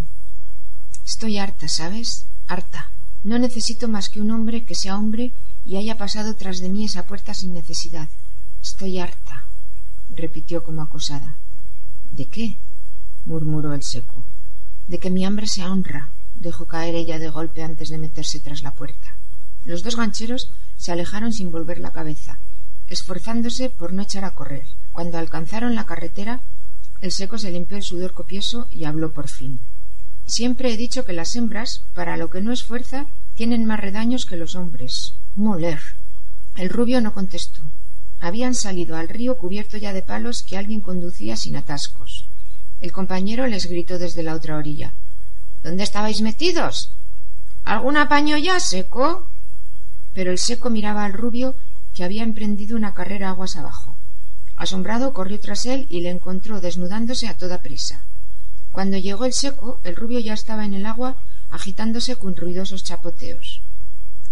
Estoy 1.07 1.39
harta, 1.39 1.69
¿sabes? 1.69 2.25
Harta. 2.49 2.91
No 3.25 3.39
necesito 3.39 3.89
más 3.89 4.09
que 4.09 4.21
un 4.21 4.31
hombre 4.31 4.65
que 4.65 4.75
sea 4.75 4.97
hombre 4.97 5.33
y 5.65 5.77
haya 5.77 5.97
pasado 5.97 6.35
tras 6.35 6.59
de 6.59 6.71
mí 6.71 6.85
esa 6.85 7.05
puerta 7.05 7.35
sin 7.35 7.55
necesidad. 7.55 8.09
Estoy 8.63 8.99
harta, 8.99 9.45
repitió 10.11 10.65
como 10.65 10.83
acosada. 10.83 11.37
¿De 12.11 12.27
qué? 12.27 12.57
murmuró 13.25 13.73
el 13.75 13.83
seco. 13.83 14.25
De 14.89 14.99
que 14.99 15.11
mi 15.11 15.25
hambre 15.25 15.47
se 15.47 15.65
honra, 15.65 16.11
dejó 16.35 16.67
caer 16.67 16.95
ella 16.95 17.19
de 17.19 17.31
golpe 17.31 17.63
antes 17.63 17.89
de 17.89 17.99
meterse 17.99 18.41
tras 18.41 18.63
la 18.63 18.73
puerta. 18.73 19.17
Los 19.65 19.83
dos 19.83 19.97
gancheros 19.97 20.51
se 20.77 20.93
alejaron 20.93 21.33
sin 21.33 21.53
volver 21.53 21.79
la 21.79 21.93
cabeza, 21.93 22.39
esforzándose 22.89 23.71
por 23.71 23.93
no 23.93 24.03
echar 24.03 24.25
a 24.25 24.33
correr. 24.33 24.65
Cuando 24.93 25.19
alcanzaron 25.19 25.75
la 25.75 25.87
carretera, 25.87 26.41
el 27.01 27.13
seco 27.13 27.39
se 27.39 27.51
limpió 27.51 27.77
el 27.77 27.83
sudor 27.83 28.13
copioso 28.13 28.69
y 28.71 28.85
habló 28.85 29.13
por 29.13 29.29
fin. 29.29 29.61
Siempre 30.27 30.73
he 30.73 30.77
dicho 30.77 31.05
que 31.05 31.13
las 31.13 31.35
hembras, 31.37 31.83
para 31.95 32.17
lo 32.17 32.31
que 32.31 32.41
no 32.41 32.53
es 32.53 32.65
fuerza, 32.65 33.07
tienen 33.35 33.67
más 33.67 33.81
redaños 33.81 34.25
que 34.27 34.37
los 34.37 34.55
hombres. 34.55 35.15
Moler. 35.35 35.81
El 36.57 36.69
rubio 36.69 37.01
no 37.01 37.13
contestó. 37.13 37.61
Habían 38.21 38.55
salido 38.55 38.97
al 38.97 39.09
río 39.09 39.37
cubierto 39.37 39.79
ya 39.79 39.93
de 39.93 40.03
palos 40.03 40.43
que 40.43 40.57
alguien 40.57 40.81
conducía 40.81 41.37
sin 41.37 41.57
atascos. 41.57 42.27
El 42.81 42.93
compañero 42.93 43.47
les 43.47 43.67
gritó 43.67 43.99
desde 43.99 44.23
la 44.23 44.35
otra 44.35 44.57
orilla. 44.57 44.93
¿Dónde 45.63 45.83
estabais 45.83 46.21
metidos? 46.21 46.91
¿Algún 47.65 47.97
apaño 47.97 48.37
ya, 48.37 48.61
seco? 48.61 49.29
Pero 50.15 50.31
el 50.31 50.39
seco 50.39 50.71
miraba 50.71 51.05
al 51.05 51.13
rubio 51.13 51.55
que 51.95 52.05
había 52.05 52.23
emprendido 52.23 52.77
una 52.77 52.95
carrera 52.95 53.31
aguas 53.31 53.57
abajo. 53.57 53.97
Asombrado 54.57 55.13
corrió 55.13 55.41
tras 55.41 55.67
él 55.67 55.87
y 55.89 56.01
le 56.01 56.11
encontró 56.11 56.61
desnudándose 56.61 57.29
a 57.29 57.37
toda 57.37 57.63
prisa. 57.63 58.03
Cuando 58.71 58.97
llegó 58.97 59.25
el 59.25 59.33
seco, 59.33 59.81
el 59.85 59.97
rubio 59.97 60.19
ya 60.19 60.35
estaba 60.35 60.65
en 60.65 60.75
el 60.75 60.87
agua 60.87 61.17
agitándose 61.51 62.17
con 62.17 62.37
ruidosos 62.37 62.85
chapoteos. 62.85 63.61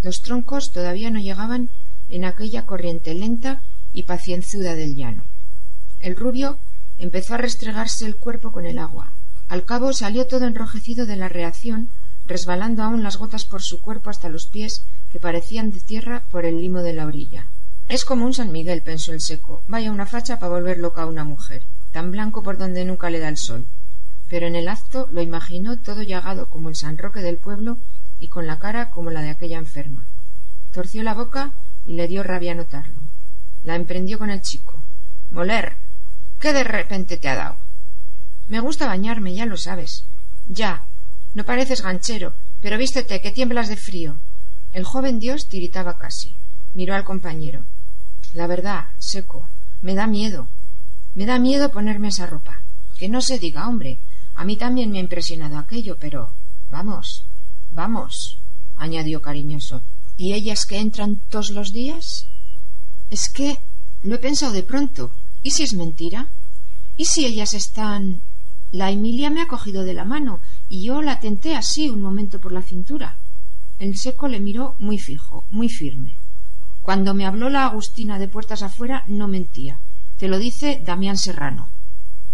Los 0.01 0.21
troncos 0.21 0.71
todavía 0.71 1.11
no 1.11 1.19
llegaban 1.19 1.69
en 2.09 2.25
aquella 2.25 2.65
corriente 2.65 3.13
lenta 3.13 3.61
y 3.93 4.03
pacienzuda 4.03 4.75
del 4.75 4.95
llano. 4.95 5.23
El 5.99 6.15
rubio 6.15 6.57
empezó 6.97 7.35
a 7.35 7.37
restregarse 7.37 8.05
el 8.05 8.15
cuerpo 8.15 8.51
con 8.51 8.65
el 8.65 8.79
agua. 8.79 9.13
Al 9.47 9.63
cabo 9.65 9.93
salió 9.93 10.25
todo 10.25 10.45
enrojecido 10.45 11.05
de 11.05 11.17
la 11.17 11.29
reacción, 11.29 11.89
resbalando 12.25 12.83
aún 12.83 13.03
las 13.03 13.17
gotas 13.17 13.45
por 13.45 13.61
su 13.61 13.81
cuerpo 13.81 14.09
hasta 14.09 14.29
los 14.29 14.47
pies 14.47 14.83
que 15.11 15.19
parecían 15.19 15.71
de 15.71 15.79
tierra 15.79 16.23
por 16.31 16.45
el 16.45 16.61
limo 16.61 16.81
de 16.81 16.93
la 16.93 17.05
orilla. 17.05 17.47
Es 17.87 18.05
como 18.05 18.25
un 18.25 18.33
San 18.33 18.51
Miguel, 18.51 18.83
pensó 18.83 19.11
el 19.11 19.21
seco. 19.21 19.61
Vaya 19.67 19.91
una 19.91 20.05
facha 20.05 20.39
para 20.39 20.53
volver 20.53 20.77
loca 20.77 21.03
a 21.03 21.07
una 21.07 21.23
mujer, 21.23 21.61
tan 21.91 22.11
blanco 22.11 22.41
por 22.41 22.57
donde 22.57 22.85
nunca 22.85 23.09
le 23.09 23.19
da 23.19 23.27
el 23.27 23.37
sol. 23.37 23.67
Pero 24.29 24.47
en 24.47 24.55
el 24.55 24.69
acto 24.69 25.09
lo 25.11 25.21
imaginó 25.21 25.77
todo 25.77 26.01
llagado 26.01 26.47
como 26.47 26.69
el 26.69 26.75
San 26.75 26.97
Roque 26.97 27.19
del 27.19 27.37
pueblo 27.37 27.77
y 28.19 28.29
con 28.29 28.47
la 28.47 28.59
cara 28.59 28.91
como 28.91 29.11
la 29.11 29.21
de 29.21 29.29
aquella 29.29 29.57
enferma. 29.57 30.05
Torció 30.71 31.03
la 31.03 31.13
boca 31.13 31.53
y 31.85 31.93
le 31.93 32.07
dio 32.07 32.23
rabia 32.23 32.55
notarlo. 32.55 33.01
La 33.65 33.75
emprendió 33.75 34.17
con 34.17 34.29
el 34.29 34.41
chico. 34.41 34.79
Moler, 35.31 35.75
¿qué 36.39 36.53
de 36.53 36.63
repente 36.63 37.17
te 37.17 37.27
ha 37.27 37.35
dado? 37.35 37.57
Me 38.47 38.59
gusta 38.59 38.87
bañarme, 38.87 39.33
ya 39.33 39.45
lo 39.45 39.57
sabes. 39.57 40.05
Ya. 40.47 40.85
No 41.33 41.45
pareces 41.45 41.81
ganchero, 41.81 42.33
pero 42.61 42.77
vístete, 42.77 43.21
que 43.21 43.31
tiemblas 43.31 43.69
de 43.69 43.77
frío. 43.77 44.17
El 44.73 44.83
joven 44.83 45.19
dios 45.19 45.47
tiritaba 45.47 45.97
casi. 45.97 46.33
Miró 46.73 46.93
al 46.93 47.05
compañero. 47.05 47.63
La 48.33 48.47
verdad, 48.47 48.87
seco, 48.99 49.47
me 49.81 49.95
da 49.95 50.07
miedo. 50.07 50.47
Me 51.15 51.25
da 51.25 51.39
miedo 51.39 51.71
ponerme 51.71 52.09
esa 52.09 52.25
ropa. 52.25 52.61
Que 52.97 53.09
no 53.09 53.21
se 53.21 53.39
diga, 53.39 53.67
hombre. 53.67 53.99
A 54.35 54.43
mí 54.43 54.57
también 54.57 54.91
me 54.91 54.97
ha 54.97 55.01
impresionado 55.01 55.57
aquello, 55.57 55.97
pero. 55.99 56.31
Vamos, 56.69 57.25
vamos, 57.71 58.37
añadió 58.77 59.21
cariñoso. 59.21 59.81
¿Y 60.17 60.33
ellas 60.33 60.65
que 60.65 60.79
entran 60.79 61.21
todos 61.29 61.51
los 61.51 61.71
días? 61.71 62.27
Es 63.09 63.29
que 63.29 63.57
lo 64.03 64.15
he 64.15 64.19
pensado 64.19 64.51
de 64.51 64.63
pronto. 64.63 65.11
¿Y 65.43 65.51
si 65.51 65.63
es 65.63 65.73
mentira? 65.73 66.27
¿Y 66.97 67.05
si 67.05 67.25
ellas 67.25 67.53
están... 67.53 68.21
La 68.71 68.89
Emilia 68.89 69.29
me 69.29 69.41
ha 69.41 69.47
cogido 69.47 69.83
de 69.83 69.93
la 69.93 70.05
mano 70.05 70.39
y 70.71 70.85
yo 70.85 71.01
la 71.01 71.19
tenté 71.19 71.53
así 71.53 71.89
un 71.89 72.01
momento 72.01 72.39
por 72.39 72.53
la 72.53 72.61
cintura. 72.61 73.17
El 73.77 73.97
seco 73.97 74.29
le 74.29 74.39
miró 74.39 74.77
muy 74.79 74.97
fijo, 74.97 75.43
muy 75.51 75.67
firme. 75.67 76.15
Cuando 76.81 77.13
me 77.13 77.25
habló 77.25 77.49
la 77.49 77.65
Agustina 77.65 78.17
de 78.17 78.29
puertas 78.29 78.61
afuera, 78.61 79.03
no 79.07 79.27
mentía. 79.27 79.79
Te 80.17 80.29
lo 80.29 80.39
dice 80.39 80.81
Damián 80.81 81.17
Serrano. 81.17 81.67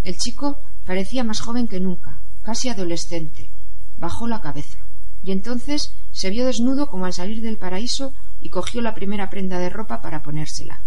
El 0.04 0.18
chico 0.18 0.60
parecía 0.86 1.24
más 1.24 1.40
joven 1.40 1.68
que 1.68 1.80
nunca, 1.80 2.20
casi 2.44 2.70
adolescente. 2.70 3.50
Bajó 3.98 4.28
la 4.28 4.40
cabeza, 4.40 4.78
y 5.24 5.32
entonces 5.32 5.90
se 6.12 6.30
vio 6.30 6.46
desnudo 6.46 6.92
como 6.92 7.06
al 7.06 7.14
salir 7.14 7.42
del 7.42 7.58
paraíso 7.58 8.14
y 8.40 8.50
cogió 8.50 8.82
la 8.84 8.94
primera 8.94 9.32
prenda 9.32 9.58
de 9.58 9.72
ropa 9.72 10.00
para 10.00 10.22
ponérsela. 10.22 10.80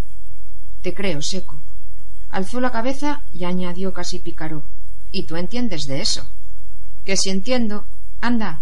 Te 0.83 0.93
creo, 0.93 1.21
seco. 1.21 1.59
Alzó 2.29 2.61
la 2.61 2.71
cabeza 2.71 3.23
y 3.33 3.43
añadió 3.43 3.91
casi 3.91 4.19
pícaro. 4.19 4.63
¿Y 5.11 5.25
tú 5.25 5.35
entiendes 5.35 5.81
de 5.81 5.99
eso? 5.99 6.25
Que 7.05 7.17
si 7.17 7.29
entiendo. 7.29 7.85
Anda, 8.21 8.61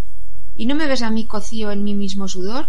¿Y 0.59 0.65
no 0.65 0.75
me 0.75 0.87
ves 0.87 1.03
a 1.03 1.09
mí 1.09 1.23
cocío 1.23 1.71
en 1.71 1.85
mi 1.85 1.95
mismo 1.95 2.27
sudor? 2.27 2.67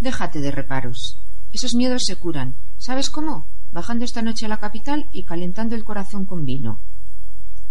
Déjate 0.00 0.40
de 0.40 0.50
reparos. 0.50 1.18
Esos 1.52 1.74
miedos 1.74 2.04
se 2.06 2.16
curan. 2.16 2.54
¿Sabes 2.78 3.10
cómo? 3.10 3.44
Bajando 3.70 4.06
esta 4.06 4.22
noche 4.22 4.46
a 4.46 4.48
la 4.48 4.56
capital 4.56 5.04
y 5.12 5.24
calentando 5.24 5.76
el 5.76 5.84
corazón 5.84 6.24
con 6.24 6.46
vino. 6.46 6.78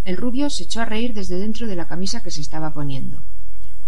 El 0.04 0.16
rubio 0.16 0.48
se 0.48 0.62
echó 0.62 0.80
a 0.80 0.84
reír 0.84 1.12
desde 1.12 1.38
dentro 1.38 1.66
de 1.66 1.74
la 1.74 1.88
camisa 1.88 2.22
que 2.22 2.30
se 2.30 2.40
estaba 2.40 2.72
poniendo. 2.72 3.20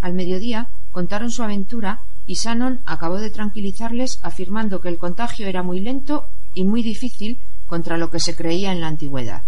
Al 0.00 0.12
mediodía 0.12 0.66
contaron 0.90 1.30
su 1.30 1.44
aventura 1.44 2.00
y 2.26 2.34
Sanon 2.34 2.80
acabó 2.84 3.18
de 3.18 3.30
tranquilizarles 3.30 4.18
afirmando 4.22 4.80
que 4.80 4.88
el 4.88 4.98
contagio 4.98 5.46
era 5.46 5.62
muy 5.62 5.78
lento 5.78 6.24
y 6.52 6.64
muy 6.64 6.82
difícil 6.82 7.38
contra 7.68 7.96
lo 7.96 8.10
que 8.10 8.18
se 8.18 8.34
creía 8.34 8.72
en 8.72 8.80
la 8.80 8.88
antigüedad. 8.88 9.44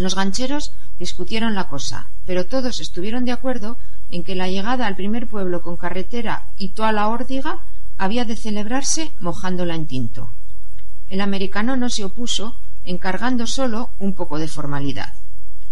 Los 0.00 0.14
gancheros 0.14 0.72
discutieron 0.98 1.54
la 1.54 1.68
cosa, 1.68 2.08
pero 2.24 2.46
todos 2.46 2.80
estuvieron 2.80 3.26
de 3.26 3.32
acuerdo 3.32 3.76
en 4.08 4.24
que 4.24 4.34
la 4.34 4.48
llegada 4.48 4.86
al 4.86 4.96
primer 4.96 5.26
pueblo 5.26 5.60
con 5.60 5.76
carretera 5.76 6.46
y 6.56 6.70
toda 6.70 6.90
la 6.90 7.08
órdiga 7.08 7.58
había 7.98 8.24
de 8.24 8.34
celebrarse 8.34 9.12
mojándola 9.20 9.74
en 9.74 9.86
tinto. 9.86 10.30
El 11.10 11.20
americano 11.20 11.76
no 11.76 11.90
se 11.90 12.04
opuso, 12.04 12.56
encargando 12.84 13.46
solo 13.46 13.90
un 13.98 14.14
poco 14.14 14.38
de 14.38 14.48
formalidad. 14.48 15.12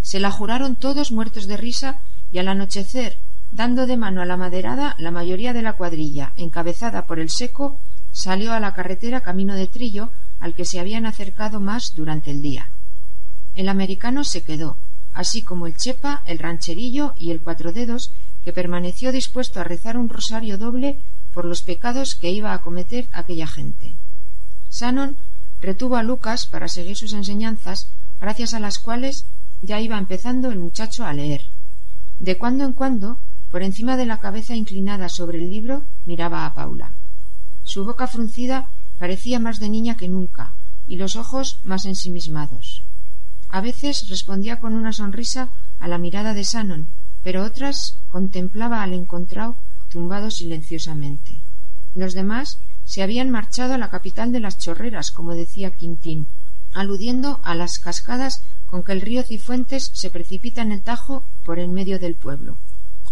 Se 0.02 0.20
la 0.20 0.30
juraron 0.30 0.76
todos 0.76 1.10
muertos 1.10 1.46
de 1.46 1.56
risa 1.56 2.02
y 2.30 2.36
al 2.36 2.48
anochecer, 2.48 3.16
dando 3.50 3.86
de 3.86 3.96
mano 3.96 4.20
a 4.20 4.26
la 4.26 4.36
maderada, 4.36 4.94
la 4.98 5.10
mayoría 5.10 5.54
de 5.54 5.62
la 5.62 5.72
cuadrilla, 5.72 6.34
encabezada 6.36 7.06
por 7.06 7.18
el 7.18 7.30
seco, 7.30 7.78
salió 8.12 8.52
a 8.52 8.60
la 8.60 8.74
carretera 8.74 9.22
camino 9.22 9.54
de 9.54 9.68
Trillo, 9.68 10.10
al 10.38 10.52
que 10.52 10.66
se 10.66 10.80
habían 10.80 11.06
acercado 11.06 11.60
más 11.60 11.94
durante 11.94 12.30
el 12.30 12.42
día. 12.42 12.68
El 13.58 13.68
americano 13.68 14.22
se 14.22 14.42
quedó, 14.42 14.76
así 15.12 15.42
como 15.42 15.66
el 15.66 15.76
chepa, 15.76 16.22
el 16.26 16.38
rancherillo 16.38 17.14
y 17.16 17.32
el 17.32 17.40
cuatro 17.40 17.72
dedos, 17.72 18.12
que 18.44 18.52
permaneció 18.52 19.10
dispuesto 19.10 19.58
a 19.58 19.64
rezar 19.64 19.98
un 19.98 20.08
rosario 20.08 20.58
doble 20.58 21.00
por 21.34 21.44
los 21.44 21.62
pecados 21.62 22.14
que 22.14 22.30
iba 22.30 22.52
a 22.52 22.60
cometer 22.60 23.08
aquella 23.10 23.48
gente. 23.48 23.94
Sanon 24.68 25.16
retuvo 25.60 25.96
a 25.96 26.04
Lucas 26.04 26.46
para 26.46 26.68
seguir 26.68 26.96
sus 26.96 27.12
enseñanzas, 27.12 27.88
gracias 28.20 28.54
a 28.54 28.60
las 28.60 28.78
cuales 28.78 29.24
ya 29.60 29.80
iba 29.80 29.98
empezando 29.98 30.52
el 30.52 30.60
muchacho 30.60 31.04
a 31.04 31.12
leer. 31.12 31.42
De 32.20 32.38
cuando 32.38 32.64
en 32.64 32.74
cuando, 32.74 33.18
por 33.50 33.64
encima 33.64 33.96
de 33.96 34.06
la 34.06 34.18
cabeza 34.18 34.54
inclinada 34.54 35.08
sobre 35.08 35.38
el 35.38 35.50
libro, 35.50 35.82
miraba 36.06 36.46
a 36.46 36.54
Paula. 36.54 36.92
Su 37.64 37.84
boca 37.84 38.06
fruncida 38.06 38.70
parecía 39.00 39.40
más 39.40 39.58
de 39.58 39.68
niña 39.68 39.96
que 39.96 40.06
nunca, 40.06 40.52
y 40.86 40.94
los 40.94 41.16
ojos 41.16 41.58
más 41.64 41.86
ensimismados. 41.86 42.84
A 43.50 43.60
veces 43.60 44.08
respondía 44.08 44.60
con 44.60 44.74
una 44.74 44.92
sonrisa 44.92 45.50
a 45.80 45.88
la 45.88 45.98
mirada 45.98 46.34
de 46.34 46.44
Sanon, 46.44 46.88
pero 47.22 47.44
otras 47.44 47.96
contemplaba 48.10 48.82
al 48.82 48.92
encontrado 48.92 49.56
tumbado 49.90 50.30
silenciosamente. 50.30 51.38
Los 51.94 52.14
demás 52.14 52.58
se 52.84 53.02
habían 53.02 53.30
marchado 53.30 53.74
a 53.74 53.78
la 53.78 53.90
capital 53.90 54.32
de 54.32 54.40
las 54.40 54.58
chorreras, 54.58 55.10
como 55.10 55.34
decía 55.34 55.70
Quintín, 55.70 56.26
aludiendo 56.74 57.40
a 57.42 57.54
las 57.54 57.78
cascadas 57.78 58.42
con 58.68 58.82
que 58.82 58.92
el 58.92 59.00
río 59.00 59.22
Cifuentes 59.22 59.90
se 59.94 60.10
precipita 60.10 60.62
en 60.62 60.72
el 60.72 60.82
Tajo 60.82 61.24
por 61.44 61.58
en 61.58 61.72
medio 61.72 61.98
del 61.98 62.14
pueblo. 62.14 62.58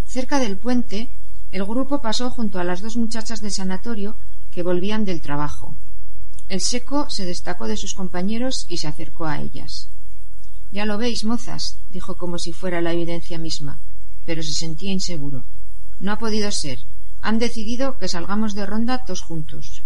Cerca 0.06 0.38
del 0.38 0.58
puente, 0.58 1.08
el 1.50 1.64
grupo 1.64 2.00
pasó 2.02 2.30
junto 2.30 2.58
a 2.58 2.64
las 2.64 2.82
dos 2.82 2.96
muchachas 2.96 3.40
del 3.40 3.52
sanatorio 3.52 4.16
que 4.52 4.62
volvían 4.62 5.04
del 5.04 5.22
trabajo. 5.22 5.74
El 6.48 6.60
seco 6.60 7.08
se 7.10 7.24
destacó 7.24 7.66
de 7.66 7.76
sus 7.76 7.94
compañeros 7.94 8.66
y 8.68 8.76
se 8.76 8.86
acercó 8.86 9.26
a 9.26 9.40
ellas. 9.40 9.88
Ya 10.72 10.84
lo 10.84 10.98
veis, 10.98 11.24
mozas, 11.24 11.78
dijo 11.90 12.16
como 12.16 12.38
si 12.38 12.52
fuera 12.52 12.80
la 12.80 12.92
evidencia 12.92 13.38
misma, 13.38 13.78
pero 14.24 14.42
se 14.42 14.52
sentía 14.52 14.90
inseguro. 14.90 15.44
No 16.00 16.12
ha 16.12 16.18
podido 16.18 16.50
ser. 16.50 16.78
Han 17.22 17.38
decidido 17.38 17.98
que 17.98 18.08
salgamos 18.08 18.54
de 18.54 18.66
ronda 18.66 19.04
todos 19.04 19.22
juntos. 19.22 19.82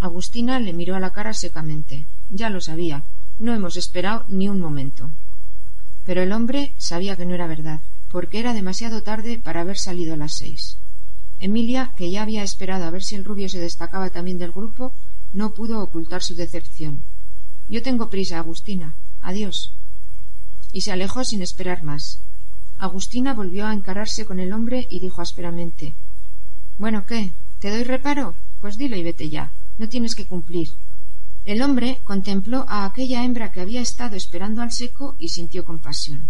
Agustina 0.00 0.60
le 0.60 0.72
miró 0.72 0.96
a 0.96 1.00
la 1.00 1.10
cara 1.10 1.34
secamente. 1.34 2.06
Ya 2.30 2.50
lo 2.50 2.60
sabía. 2.60 3.04
No 3.38 3.54
hemos 3.54 3.76
esperado 3.76 4.24
ni 4.28 4.48
un 4.48 4.60
momento. 4.60 5.10
Pero 6.04 6.22
el 6.22 6.32
hombre 6.32 6.74
sabía 6.78 7.16
que 7.16 7.26
no 7.26 7.34
era 7.34 7.46
verdad, 7.46 7.80
porque 8.10 8.40
era 8.40 8.52
demasiado 8.52 9.02
tarde 9.02 9.40
para 9.42 9.60
haber 9.60 9.78
salido 9.78 10.14
a 10.14 10.16
las 10.16 10.34
seis. 10.34 10.76
Emilia, 11.40 11.92
que 11.96 12.10
ya 12.10 12.22
había 12.22 12.42
esperado 12.42 12.84
a 12.84 12.90
ver 12.90 13.02
si 13.02 13.14
el 13.14 13.24
rubio 13.24 13.48
se 13.48 13.58
destacaba 13.58 14.10
también 14.10 14.38
del 14.38 14.52
grupo, 14.52 14.92
no 15.32 15.50
pudo 15.50 15.80
ocultar 15.80 16.22
su 16.22 16.34
decepción. 16.34 17.02
Yo 17.68 17.82
tengo 17.82 18.10
prisa, 18.10 18.38
Agustina. 18.38 18.94
Adiós. 19.22 19.72
Y 20.72 20.82
se 20.82 20.92
alejó 20.92 21.24
sin 21.24 21.42
esperar 21.42 21.82
más. 21.82 22.20
Agustina 22.78 23.34
volvió 23.34 23.66
a 23.66 23.72
encararse 23.72 24.26
con 24.26 24.40
el 24.40 24.52
hombre 24.52 24.86
y 24.90 24.98
dijo 24.98 25.22
ásperamente 25.22 25.94
Bueno, 26.78 27.04
¿qué? 27.06 27.32
¿Te 27.60 27.70
doy 27.70 27.84
reparo? 27.84 28.34
Pues 28.60 28.76
dilo 28.76 28.96
y 28.96 29.02
vete 29.02 29.28
ya. 29.30 29.52
No 29.78 29.88
tienes 29.88 30.14
que 30.14 30.26
cumplir. 30.26 30.68
El 31.44 31.62
hombre 31.62 31.98
contempló 32.04 32.66
a 32.68 32.84
aquella 32.84 33.24
hembra 33.24 33.50
que 33.50 33.60
había 33.60 33.80
estado 33.80 34.16
esperando 34.16 34.62
al 34.62 34.72
seco 34.72 35.16
y 35.18 35.28
sintió 35.28 35.64
compasión. 35.64 36.28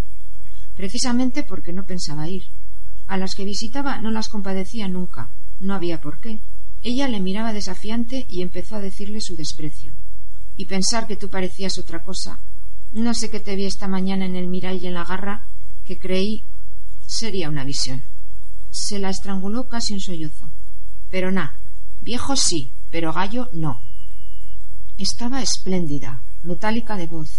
Precisamente 0.75 1.43
porque 1.43 1.73
no 1.73 1.83
pensaba 1.83 2.29
ir. 2.29 2.43
A 3.07 3.17
las 3.17 3.35
que 3.35 3.45
visitaba 3.45 3.99
no 3.99 4.11
las 4.11 4.29
compadecía 4.29 4.87
nunca. 4.87 5.29
No 5.59 5.73
había 5.73 6.01
por 6.01 6.19
qué. 6.19 6.39
Ella 6.81 7.07
le 7.07 7.19
miraba 7.19 7.53
desafiante 7.53 8.25
y 8.27 8.41
empezó 8.41 8.75
a 8.75 8.81
decirle 8.81 9.21
su 9.21 9.35
desprecio. 9.35 9.93
Y 10.57 10.65
pensar 10.65 11.07
que 11.07 11.15
tú 11.15 11.29
parecías 11.29 11.77
otra 11.77 12.03
cosa. 12.03 12.39
No 12.93 13.15
sé 13.15 13.31
qué 13.31 13.39
te 13.39 13.55
vi 13.55 13.65
esta 13.65 13.87
mañana 13.87 14.25
en 14.25 14.35
el 14.35 14.47
miray 14.47 14.77
y 14.77 14.85
en 14.85 14.93
la 14.93 15.03
garra, 15.03 15.41
que 15.83 15.97
creí 15.97 16.43
sería 17.07 17.49
una 17.49 17.63
visión. 17.63 18.03
Se 18.69 18.99
la 18.99 19.09
estranguló 19.09 19.67
casi 19.67 19.95
un 19.95 19.99
sollozo. 19.99 20.47
Pero 21.09 21.31
na, 21.31 21.55
viejo 22.01 22.35
sí, 22.35 22.69
pero 22.91 23.11
gallo 23.11 23.49
no. 23.51 23.81
Estaba 24.99 25.41
espléndida, 25.41 26.21
metálica 26.43 26.95
de 26.95 27.07
voz, 27.07 27.31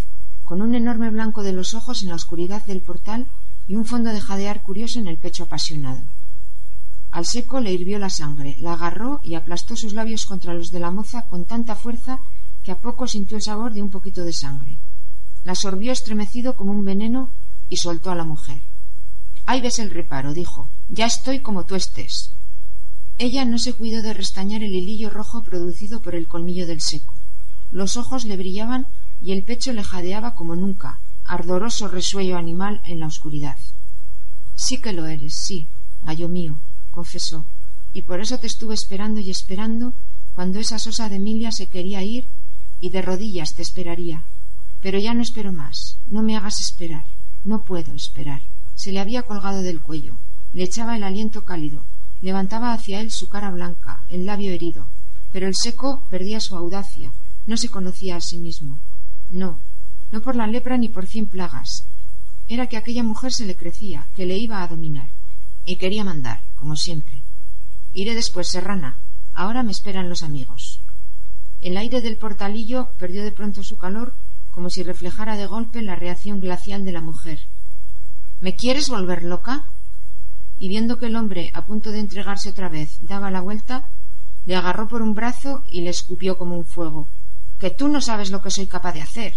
con 0.43 0.61
un 0.61 0.75
enorme 0.75 1.11
blanco 1.11 1.45
de 1.45 1.53
los 1.53 1.73
ojos 1.75 2.03
en 2.03 2.09
la 2.09 2.17
oscuridad 2.17 2.67
del 2.67 2.81
portal 2.81 3.29
y 3.69 3.77
un 3.77 3.87
fondo 3.87 4.11
de 4.11 4.21
jadear 4.21 4.61
curioso 4.61 4.99
en 4.99 5.07
el 5.07 5.19
pecho 5.19 5.45
apasionado. 5.45 6.01
Al 7.13 7.27
seco 7.27 7.61
le 7.61 7.73
hirvió 7.73 8.01
la 8.01 8.11
sangre, 8.11 8.57
la 8.59 8.73
agarró 8.73 9.21
y 9.23 9.37
aplastó 9.37 9.77
sus 9.77 9.93
labios 9.93 10.27
contra 10.27 10.53
los 10.53 10.71
de 10.71 10.81
la 10.81 10.91
moza 10.91 11.23
con 11.29 11.45
tanta 11.45 11.77
fuerza 11.77 12.19
que 12.65 12.73
a 12.73 12.79
poco 12.79 13.07
sintió 13.07 13.37
el 13.37 13.43
sabor 13.45 13.73
de 13.73 13.83
un 13.83 13.91
poquito 13.91 14.25
de 14.25 14.33
sangre. 14.33 14.79
La 15.45 15.55
sorbió 15.55 15.93
estremecido 15.93 16.57
como 16.57 16.73
un 16.73 16.85
veneno 16.85 17.31
y 17.69 17.77
soltó 17.77 18.11
a 18.11 18.15
la 18.15 18.25
mujer. 18.25 18.61
Ahí 19.47 19.61
ves 19.61 19.79
el 19.79 19.91
reparo, 19.91 20.33
dijo. 20.33 20.69
Ya 20.89 21.07
estoy 21.07 21.41
como 21.41 21.65
tú 21.65 21.75
estés. 21.75 22.31
Ella 23.19 23.45
no 23.45 23.59
se 23.59 23.75
cuidó 23.75 24.03
de 24.03 24.15
restañar 24.15 24.63
el 24.63 24.75
hilillo 24.75 25.11
rojo 25.11 25.43
producido 25.43 26.03
por 26.03 26.15
el 26.15 26.27
colmillo 26.27 26.67
del 26.67 26.81
seco. 26.81 27.15
Los 27.71 27.97
ojos 27.97 28.25
le 28.25 28.37
brillaban 28.37 28.87
y 29.21 29.33
el 29.33 29.45
pecho 29.45 29.73
le 29.73 29.85
jadeaba 29.85 30.35
como 30.35 30.57
nunca, 30.57 30.99
ardoroso 31.25 31.89
resuello 31.89 32.37
animal 32.37 32.81
en 32.85 33.01
la 33.01 33.07
oscuridad. 33.07 33.57
Sí 34.57 34.79
que 34.79 34.93
lo 34.93 35.07
eres, 35.07 35.35
sí, 35.35 35.67
gallo 36.03 36.29
mío, 36.29 36.59
confesó, 36.91 37.47
y 37.93 38.03
por 38.03 38.21
eso 38.21 38.39
te 38.39 38.47
estuve 38.47 38.75
esperando 38.75 39.21
y 39.21 39.31
esperando 39.31 39.93
cuando 40.35 40.59
esa 40.59 40.79
sosa 40.79 41.09
de 41.09 41.17
Emilia 41.17 41.53
se 41.53 41.67
quería 41.67 42.03
ir 42.03 42.27
y 42.81 42.91
de 42.91 43.03
rodillas 43.03 43.55
te 43.55 43.63
esperaría. 43.63 44.25
Pero 44.85 44.99
ya 44.99 45.15
no 45.15 45.23
espero 45.23 45.51
más, 45.51 45.97
no 46.09 46.23
me 46.23 46.37
hagas 46.37 46.61
esperar. 46.61 47.07
No 47.43 47.63
puedo 47.63 47.95
esperar. 47.95 48.43
Se 48.75 48.93
le 48.93 49.01
había 49.01 49.23
colgado 49.23 49.63
del 49.63 49.81
cuello, 49.81 50.19
le 50.53 50.63
echaba 50.63 50.95
el 50.95 51.05
aliento 51.05 51.43
cálido, 51.43 51.83
levantaba 52.21 52.75
hacia 52.75 53.01
él 53.01 53.11
su 53.11 53.31
cara 53.31 53.51
blanca, 53.51 54.03
el 54.11 54.27
labio 54.27 54.53
herido, 54.53 54.87
pero 55.33 55.47
el 55.47 55.55
seco 55.57 56.03
perdía 56.11 56.39
su 56.39 56.55
audacia, 56.55 57.13
no 57.47 57.57
se 57.57 57.71
conocía 57.71 58.17
a 58.17 58.21
sí 58.21 58.37
mismo. 58.37 58.79
No, 59.31 59.59
no 60.13 60.21
por 60.21 60.37
la 60.37 60.47
lepra 60.47 60.77
ni 60.77 60.91
por 60.91 61.07
cien 61.07 61.29
plagas. 61.29 61.87
Era 62.47 62.67
que 62.67 62.77
aquella 62.77 63.03
mujer 63.03 63.33
se 63.33 63.47
le 63.47 63.57
crecía, 63.57 64.07
que 64.15 64.27
le 64.27 64.37
iba 64.37 64.63
a 64.63 64.69
dominar, 64.69 65.09
y 65.65 65.77
quería 65.77 66.05
mandar, 66.05 66.43
como 66.57 66.77
siempre. 66.77 67.23
Iré 67.95 68.15
después, 68.15 68.49
serrana. 68.49 68.99
Ahora 69.33 69.63
me 69.63 69.73
esperan 69.73 70.11
los 70.11 70.23
amigos. 70.23 70.81
El 71.63 71.79
aire 71.79 72.03
del 72.03 72.19
portalillo 72.19 72.91
perdió 72.99 73.25
de 73.25 73.33
pronto 73.33 73.65
su 73.65 73.79
calor 73.79 74.13
como 74.55 74.71
si 74.71 74.83
reflejara 74.85 75.37
de 75.37 75.47
golpe 75.47 75.83
la 75.83 75.97
reacción 75.97 76.39
glacial 76.39 76.85
de 76.85 76.93
la 76.93 77.01
mujer. 77.01 77.41
¿Me 78.41 78.55
quieres 78.55 78.89
volver 78.89 79.25
loca? 79.25 79.67
Y 80.59 80.69
viendo 80.69 80.99
que 80.99 81.07
el 81.07 81.17
hombre, 81.17 81.51
a 81.55 81.63
punto 81.63 81.91
de 81.91 81.99
entregarse 81.99 82.51
otra 82.51 82.69
vez, 82.69 82.99
daba 83.01 83.33
la 83.33 83.41
vuelta, 83.41 83.89
le 84.47 84.55
agarró 84.55 84.87
por 84.87 85.03
un 85.03 85.15
brazo 85.15 85.65
y 85.69 85.81
le 85.81 85.91
escupió 85.91 86.39
como 86.39 86.57
un 86.57 86.65
fuego. 86.65 87.09
Que 87.59 87.71
tú 87.71 87.89
no 87.89 88.01
sabes 88.01 88.31
lo 88.31 88.43
que 88.43 88.51
soy 88.53 88.67
capaz 88.67 88.93
de 88.93 89.03
hacer. 89.03 89.35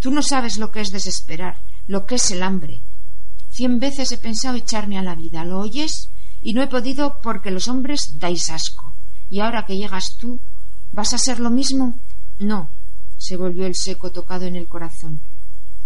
Tú 0.00 0.10
no 0.10 0.22
sabes 0.22 0.58
lo 0.58 0.72
que 0.72 0.80
es 0.80 0.90
desesperar, 0.90 1.58
lo 1.86 2.06
que 2.06 2.16
es 2.16 2.30
el 2.30 2.42
hambre. 2.42 2.80
Cien 3.52 3.78
veces 3.78 4.10
he 4.10 4.18
pensado 4.18 4.56
echarme 4.56 4.98
a 4.98 5.02
la 5.02 5.14
vida, 5.14 5.44
¿lo 5.44 5.60
oyes? 5.60 6.08
Y 6.42 6.54
no 6.54 6.62
he 6.62 6.66
podido 6.66 7.18
porque 7.22 7.50
los 7.50 7.68
hombres 7.68 8.14
dais 8.14 8.50
asco. 8.50 8.92
Y 9.28 9.40
ahora 9.40 9.64
que 9.66 9.76
llegas 9.76 10.16
tú, 10.18 10.40
¿vas 10.90 11.12
a 11.12 11.18
ser 11.18 11.38
lo 11.38 11.50
mismo? 11.50 11.94
No, 12.38 12.70
se 13.20 13.36
volvió 13.36 13.66
el 13.66 13.76
seco 13.76 14.10
tocado 14.10 14.46
en 14.46 14.56
el 14.56 14.66
corazón. 14.66 15.20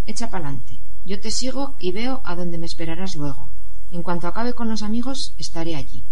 Echa 0.07 0.31
pa'lante. 0.31 0.79
Yo 1.05 1.21
te 1.21 1.33
sigo 1.33 1.75
y 1.81 1.91
veo 1.91 2.23
a 2.25 2.37
dónde 2.37 2.59
me 2.59 2.67
esperarás 2.67 3.17
luego. 3.17 3.49
En 3.91 4.03
cuanto 4.03 4.29
acabe 4.29 4.55
con 4.55 4.71
los 4.71 4.83
amigos, 4.83 5.35
estaré 5.37 5.75
allí. 5.75 6.03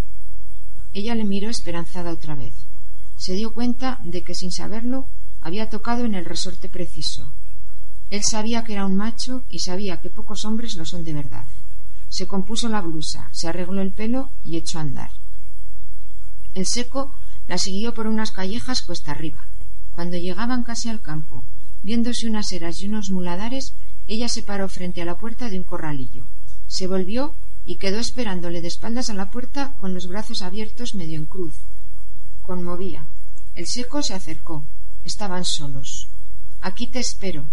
Ella 0.93 1.15
le 1.15 1.25
miró 1.25 1.49
esperanzada 1.49 2.11
otra 2.11 2.35
vez. 2.35 2.53
Se 3.17 3.35
dio 3.35 3.53
cuenta 3.53 4.01
de 4.03 4.23
que 4.23 4.35
sin 4.35 4.51
saberlo 4.51 5.07
había 5.41 5.71
tocado 5.71 6.05
en 6.05 6.17
el 6.17 6.25
resorte 6.25 6.69
preciso. 6.69 7.29
Él 8.11 8.23
sabía 8.29 8.65
que 8.65 8.73
era 8.73 8.85
un 8.85 8.97
macho 8.97 9.45
y 9.49 9.61
sabía 9.61 9.99
que 9.99 10.11
pocos 10.11 10.45
hombres 10.45 10.75
lo 10.75 10.85
son 10.85 11.05
de 11.05 11.13
verdad. 11.13 11.47
Se 12.09 12.27
compuso 12.27 12.69
la 12.69 12.83
blusa, 12.83 13.31
se 13.33 13.49
arregló 13.49 13.81
el 13.81 13.93
pelo 13.93 14.29
y 14.45 14.57
echó 14.57 14.79
a 14.79 14.83
andar. 14.83 15.11
El 16.55 16.67
seco 16.67 17.15
la 17.47 17.59
siguió 17.59 17.95
por 17.95 18.09
unas 18.09 18.33
callejas 18.33 18.83
cuesta 18.83 19.13
arriba. 19.13 19.47
Cuando 19.95 20.17
llegaban 20.17 20.63
casi 20.63 20.89
al 20.89 21.01
campo, 21.01 21.45
viéndose 21.83 22.27
unas 22.27 22.51
eras 22.53 22.81
y 22.81 22.87
unos 22.87 23.11
muladares, 23.11 23.75
ella 24.07 24.29
se 24.29 24.43
paró 24.43 24.69
frente 24.69 25.03
a 25.03 25.05
la 25.05 25.17
puerta 25.17 25.49
de 25.49 25.59
un 25.59 25.65
corralillo. 25.65 26.25
Se 26.67 26.87
volvió 26.87 27.35
y 27.65 27.77
quedó 27.77 27.99
esperándole 27.99 28.61
de 28.61 28.69
espaldas 28.69 29.11
a 29.11 29.15
la 29.15 29.31
puerta 29.31 29.75
con 29.79 29.95
los 29.95 30.09
brazos 30.09 30.43
abiertos 30.43 30.95
medio 30.95 31.19
en 31.19 31.27
cruz. 31.27 31.55
conmovía. 32.43 33.07
El 33.55 33.67
seco 33.67 34.03
se 34.03 34.15
acercó. 34.15 34.65
Estaban 35.05 35.45
solos. 35.45 36.09
Aquí 36.61 36.87
te 36.87 36.99
espero. 36.99 37.47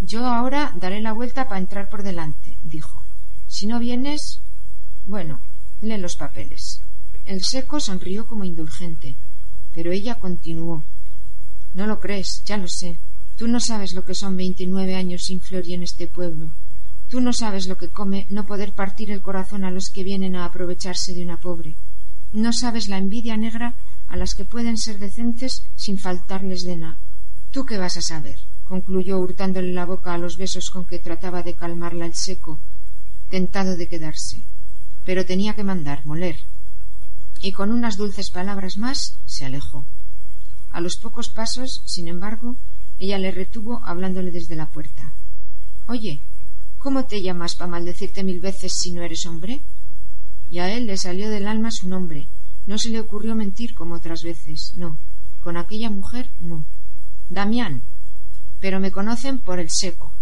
Yo 0.00 0.26
ahora 0.26 0.72
daré 0.76 1.00
la 1.00 1.12
vuelta 1.12 1.48
para 1.48 1.60
entrar 1.60 1.88
por 1.88 2.02
delante, 2.02 2.56
dijo. 2.64 3.02
Si 3.48 3.66
no 3.66 3.78
vienes. 3.78 4.40
Bueno, 5.06 5.40
lee 5.80 5.98
los 5.98 6.16
papeles. 6.16 6.82
El 7.26 7.44
seco 7.44 7.80
sonrió 7.80 8.26
como 8.26 8.44
indulgente, 8.44 9.14
pero 9.74 9.92
ella 9.92 10.16
continuó. 10.16 10.84
No 11.74 11.86
lo 11.86 12.00
crees, 12.00 12.42
ya 12.44 12.56
lo 12.56 12.68
sé. 12.68 12.98
Tú 13.36 13.48
no 13.48 13.60
sabes 13.60 13.94
lo 13.94 14.04
que 14.04 14.14
son 14.14 14.36
veintinueve 14.36 14.96
años 14.96 15.24
sin 15.24 15.40
Floria 15.40 15.74
en 15.74 15.82
este 15.82 16.06
pueblo. 16.06 16.50
Tú 17.08 17.20
no 17.20 17.32
sabes 17.32 17.66
lo 17.66 17.76
que 17.76 17.88
come 17.88 18.26
no 18.28 18.46
poder 18.46 18.72
partir 18.72 19.10
el 19.10 19.22
corazón 19.22 19.64
a 19.64 19.70
los 19.70 19.90
que 19.90 20.04
vienen 20.04 20.36
a 20.36 20.44
aprovecharse 20.44 21.14
de 21.14 21.24
una 21.24 21.38
pobre. 21.38 21.74
No 22.32 22.52
sabes 22.52 22.88
la 22.88 22.98
envidia 22.98 23.36
negra 23.36 23.74
a 24.08 24.16
las 24.16 24.34
que 24.34 24.44
pueden 24.44 24.76
ser 24.76 24.98
decentes 24.98 25.62
sin 25.76 25.98
faltarles 25.98 26.62
de 26.64 26.76
nada. 26.76 26.98
¿Tú 27.50 27.64
qué 27.64 27.78
vas 27.78 27.96
a 27.96 28.02
saber? 28.02 28.38
concluyó 28.68 29.18
hurtándole 29.18 29.72
la 29.72 29.84
boca 29.84 30.14
a 30.14 30.18
los 30.18 30.36
besos 30.36 30.70
con 30.70 30.84
que 30.84 31.00
trataba 31.00 31.42
de 31.42 31.54
calmarla 31.54 32.06
el 32.06 32.14
seco, 32.14 32.60
tentado 33.28 33.76
de 33.76 33.88
quedarse. 33.88 34.42
Pero 35.04 35.26
tenía 35.26 35.54
que 35.54 35.64
mandar, 35.64 36.06
moler. 36.06 36.36
Y 37.40 37.50
con 37.50 37.72
unas 37.72 37.96
dulces 37.96 38.30
palabras 38.30 38.76
más 38.76 39.16
se 39.26 39.44
alejó. 39.44 39.84
A 40.70 40.80
los 40.80 40.96
pocos 40.96 41.28
pasos, 41.28 41.82
sin 41.86 42.08
embargo, 42.08 42.56
ella 42.98 43.18
le 43.18 43.30
retuvo 43.30 43.80
hablándole 43.84 44.30
desde 44.30 44.56
la 44.56 44.66
puerta. 44.66 45.12
Oye, 45.86 46.20
¿cómo 46.78 47.04
te 47.04 47.22
llamas 47.22 47.54
para 47.54 47.70
maldecirte 47.70 48.24
mil 48.24 48.40
veces 48.40 48.74
si 48.74 48.92
no 48.92 49.02
eres 49.02 49.26
hombre? 49.26 49.60
Y 50.50 50.58
a 50.58 50.72
él 50.72 50.86
le 50.86 50.96
salió 50.96 51.30
del 51.30 51.46
alma 51.46 51.70
su 51.70 51.88
nombre. 51.88 52.26
No 52.66 52.78
se 52.78 52.90
le 52.90 53.00
ocurrió 53.00 53.34
mentir 53.34 53.74
como 53.74 53.94
otras 53.94 54.22
veces. 54.22 54.72
No. 54.76 54.96
Con 55.42 55.56
aquella 55.56 55.90
mujer, 55.90 56.28
no. 56.40 56.64
Damián. 57.28 57.82
Pero 58.60 58.80
me 58.80 58.92
conocen 58.92 59.38
por 59.38 59.58
el 59.58 59.70
seco. 59.70 60.12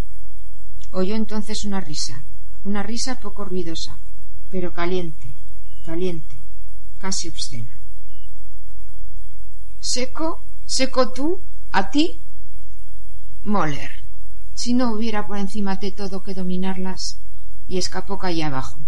Oyó 0.92 1.16
entonces 1.16 1.64
una 1.64 1.80
risa. 1.80 2.22
Una 2.64 2.82
risa 2.82 3.20
poco 3.20 3.44
ruidosa, 3.44 3.96
pero 4.50 4.72
caliente, 4.72 5.28
caliente, 5.84 6.36
casi 7.00 7.28
obscena. 7.28 7.70
¿Seco? 9.80 10.40
¿Seco 10.66 11.12
tú? 11.12 11.40
¿A 11.72 11.90
ti? 11.90 12.20
Moller. 13.44 13.90
Si 14.54 14.74
no 14.74 14.92
hubiera 14.92 15.26
por 15.26 15.38
encima 15.38 15.76
de 15.76 15.92
todo 15.92 16.22
que 16.22 16.34
dominarlas. 16.34 17.18
Y 17.68 17.78
escapó 17.78 18.18
calle 18.18 18.44
abajo. 18.44 18.78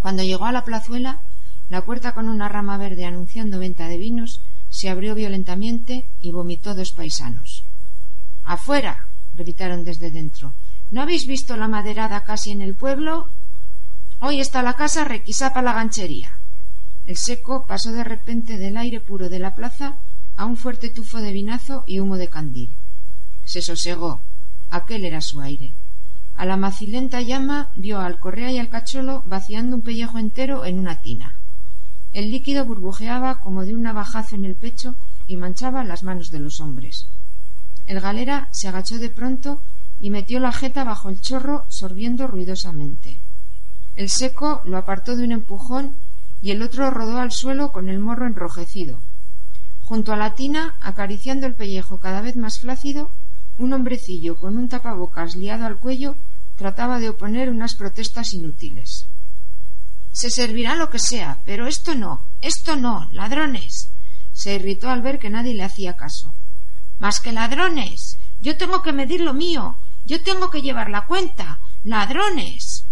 Cuando 0.00 0.22
llegó 0.22 0.46
a 0.46 0.52
la 0.52 0.64
plazuela, 0.64 1.20
la 1.68 1.82
puerta 1.82 2.12
con 2.12 2.28
una 2.28 2.48
rama 2.48 2.76
verde 2.76 3.04
anunciando 3.04 3.58
venta 3.58 3.88
de 3.88 3.98
vinos 3.98 4.40
se 4.70 4.88
abrió 4.88 5.14
violentamente 5.14 6.04
y 6.20 6.30
vomitó 6.32 6.74
dos 6.74 6.92
paisanos. 6.92 7.64
¡Afuera! 8.44 9.06
gritaron 9.34 9.84
desde 9.84 10.10
dentro. 10.10 10.52
¿No 10.90 11.02
habéis 11.02 11.26
visto 11.26 11.56
la 11.56 11.68
maderada 11.68 12.22
casi 12.22 12.50
en 12.50 12.62
el 12.62 12.74
pueblo? 12.74 13.28
Hoy 14.20 14.40
está 14.40 14.62
la 14.62 14.74
casa 14.74 15.04
requisada 15.04 15.52
para 15.52 15.64
la 15.64 15.72
ganchería. 15.74 16.32
El 17.06 17.16
seco 17.16 17.66
pasó 17.66 17.92
de 17.92 18.02
repente 18.02 18.58
del 18.58 18.76
aire 18.76 19.00
puro 19.00 19.28
de 19.28 19.38
la 19.38 19.54
plaza 19.54 19.94
a 20.36 20.44
un 20.44 20.56
fuerte 20.56 20.90
tufo 20.90 21.18
de 21.18 21.32
vinazo 21.32 21.84
y 21.86 22.00
humo 22.00 22.16
de 22.16 22.28
candil. 22.28 22.70
Se 23.44 23.62
sosegó. 23.62 24.20
Aquel 24.70 25.04
era 25.04 25.20
su 25.20 25.40
aire. 25.40 25.72
A 26.34 26.44
la 26.44 26.56
macilenta 26.56 27.20
llama 27.20 27.70
vio 27.76 28.00
al 28.00 28.18
correa 28.18 28.50
y 28.50 28.58
al 28.58 28.68
cacholo 28.68 29.22
vaciando 29.24 29.76
un 29.76 29.82
pellejo 29.82 30.18
entero 30.18 30.64
en 30.64 30.80
una 30.80 31.00
tina. 31.00 31.36
El 32.12 32.30
líquido 32.32 32.64
burbujeaba 32.64 33.38
como 33.38 33.64
de 33.64 33.74
un 33.74 33.82
navajazo 33.82 34.34
en 34.34 34.44
el 34.44 34.56
pecho 34.56 34.96
y 35.28 35.36
manchaba 35.36 35.84
las 35.84 36.02
manos 36.02 36.30
de 36.30 36.40
los 36.40 36.60
hombres. 36.60 37.06
El 37.86 38.00
galera 38.00 38.48
se 38.52 38.66
agachó 38.66 38.98
de 38.98 39.10
pronto 39.10 39.62
y 40.00 40.10
metió 40.10 40.40
la 40.40 40.52
jeta 40.52 40.82
bajo 40.82 41.08
el 41.08 41.20
chorro 41.20 41.64
sorbiendo 41.68 42.26
ruidosamente. 42.26 43.16
El 43.94 44.10
seco 44.10 44.60
lo 44.64 44.76
apartó 44.76 45.14
de 45.16 45.24
un 45.24 45.32
empujón 45.32 45.96
y 46.46 46.52
el 46.52 46.62
otro 46.62 46.92
rodó 46.92 47.18
al 47.18 47.32
suelo 47.32 47.72
con 47.72 47.88
el 47.88 47.98
morro 47.98 48.24
enrojecido. 48.24 49.00
Junto 49.80 50.12
a 50.12 50.16
la 50.16 50.36
tina, 50.36 50.76
acariciando 50.80 51.44
el 51.44 51.56
pellejo 51.56 51.98
cada 51.98 52.20
vez 52.20 52.36
más 52.36 52.60
flácido, 52.60 53.10
un 53.58 53.72
hombrecillo 53.72 54.36
con 54.36 54.56
un 54.56 54.68
tapabocas 54.68 55.34
liado 55.34 55.66
al 55.66 55.80
cuello 55.80 56.14
trataba 56.54 57.00
de 57.00 57.08
oponer 57.08 57.50
unas 57.50 57.74
protestas 57.74 58.32
inútiles. 58.32 59.06
Se 60.12 60.30
servirá 60.30 60.76
lo 60.76 60.88
que 60.88 61.00
sea, 61.00 61.40
pero 61.44 61.66
esto 61.66 61.96
no, 61.96 62.24
esto 62.40 62.76
no, 62.76 63.08
ladrones. 63.10 63.88
Se 64.32 64.54
irritó 64.54 64.88
al 64.88 65.02
ver 65.02 65.18
que 65.18 65.30
nadie 65.30 65.52
le 65.52 65.64
hacía 65.64 65.96
caso. 65.96 66.32
Más 67.00 67.18
que 67.18 67.32
ladrones. 67.32 68.18
Yo 68.40 68.56
tengo 68.56 68.82
que 68.82 68.92
medir 68.92 69.20
lo 69.20 69.34
mío. 69.34 69.76
Yo 70.04 70.22
tengo 70.22 70.48
que 70.50 70.62
llevar 70.62 70.90
la 70.90 71.06
cuenta. 71.06 71.58
Ladrones. 71.82 72.84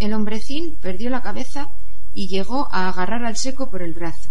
El 0.00 0.12
hombrecín 0.12 0.76
perdió 0.80 1.08
la 1.08 1.22
cabeza 1.22 1.70
y 2.14 2.28
llegó 2.28 2.68
a 2.72 2.88
agarrar 2.88 3.24
al 3.24 3.36
seco 3.36 3.70
por 3.70 3.82
el 3.82 3.94
brazo. 3.94 4.30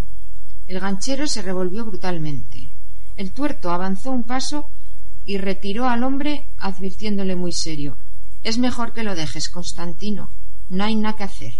El 0.67 0.79
ganchero 0.79 1.27
se 1.27 1.41
revolvió 1.41 1.85
brutalmente. 1.85 2.67
El 3.15 3.31
tuerto 3.31 3.71
avanzó 3.71 4.11
un 4.11 4.23
paso 4.23 4.65
y 5.25 5.37
retiró 5.37 5.87
al 5.87 6.03
hombre 6.03 6.43
advirtiéndole 6.59 7.35
muy 7.35 7.51
serio 7.51 7.97
Es 8.43 8.57
mejor 8.57 8.93
que 8.93 9.03
lo 9.03 9.15
dejes, 9.15 9.49
Constantino. 9.49 10.29
No 10.69 10.83
hay 10.83 10.95
nada 10.95 11.15
que 11.15 11.23
hacer. 11.23 11.53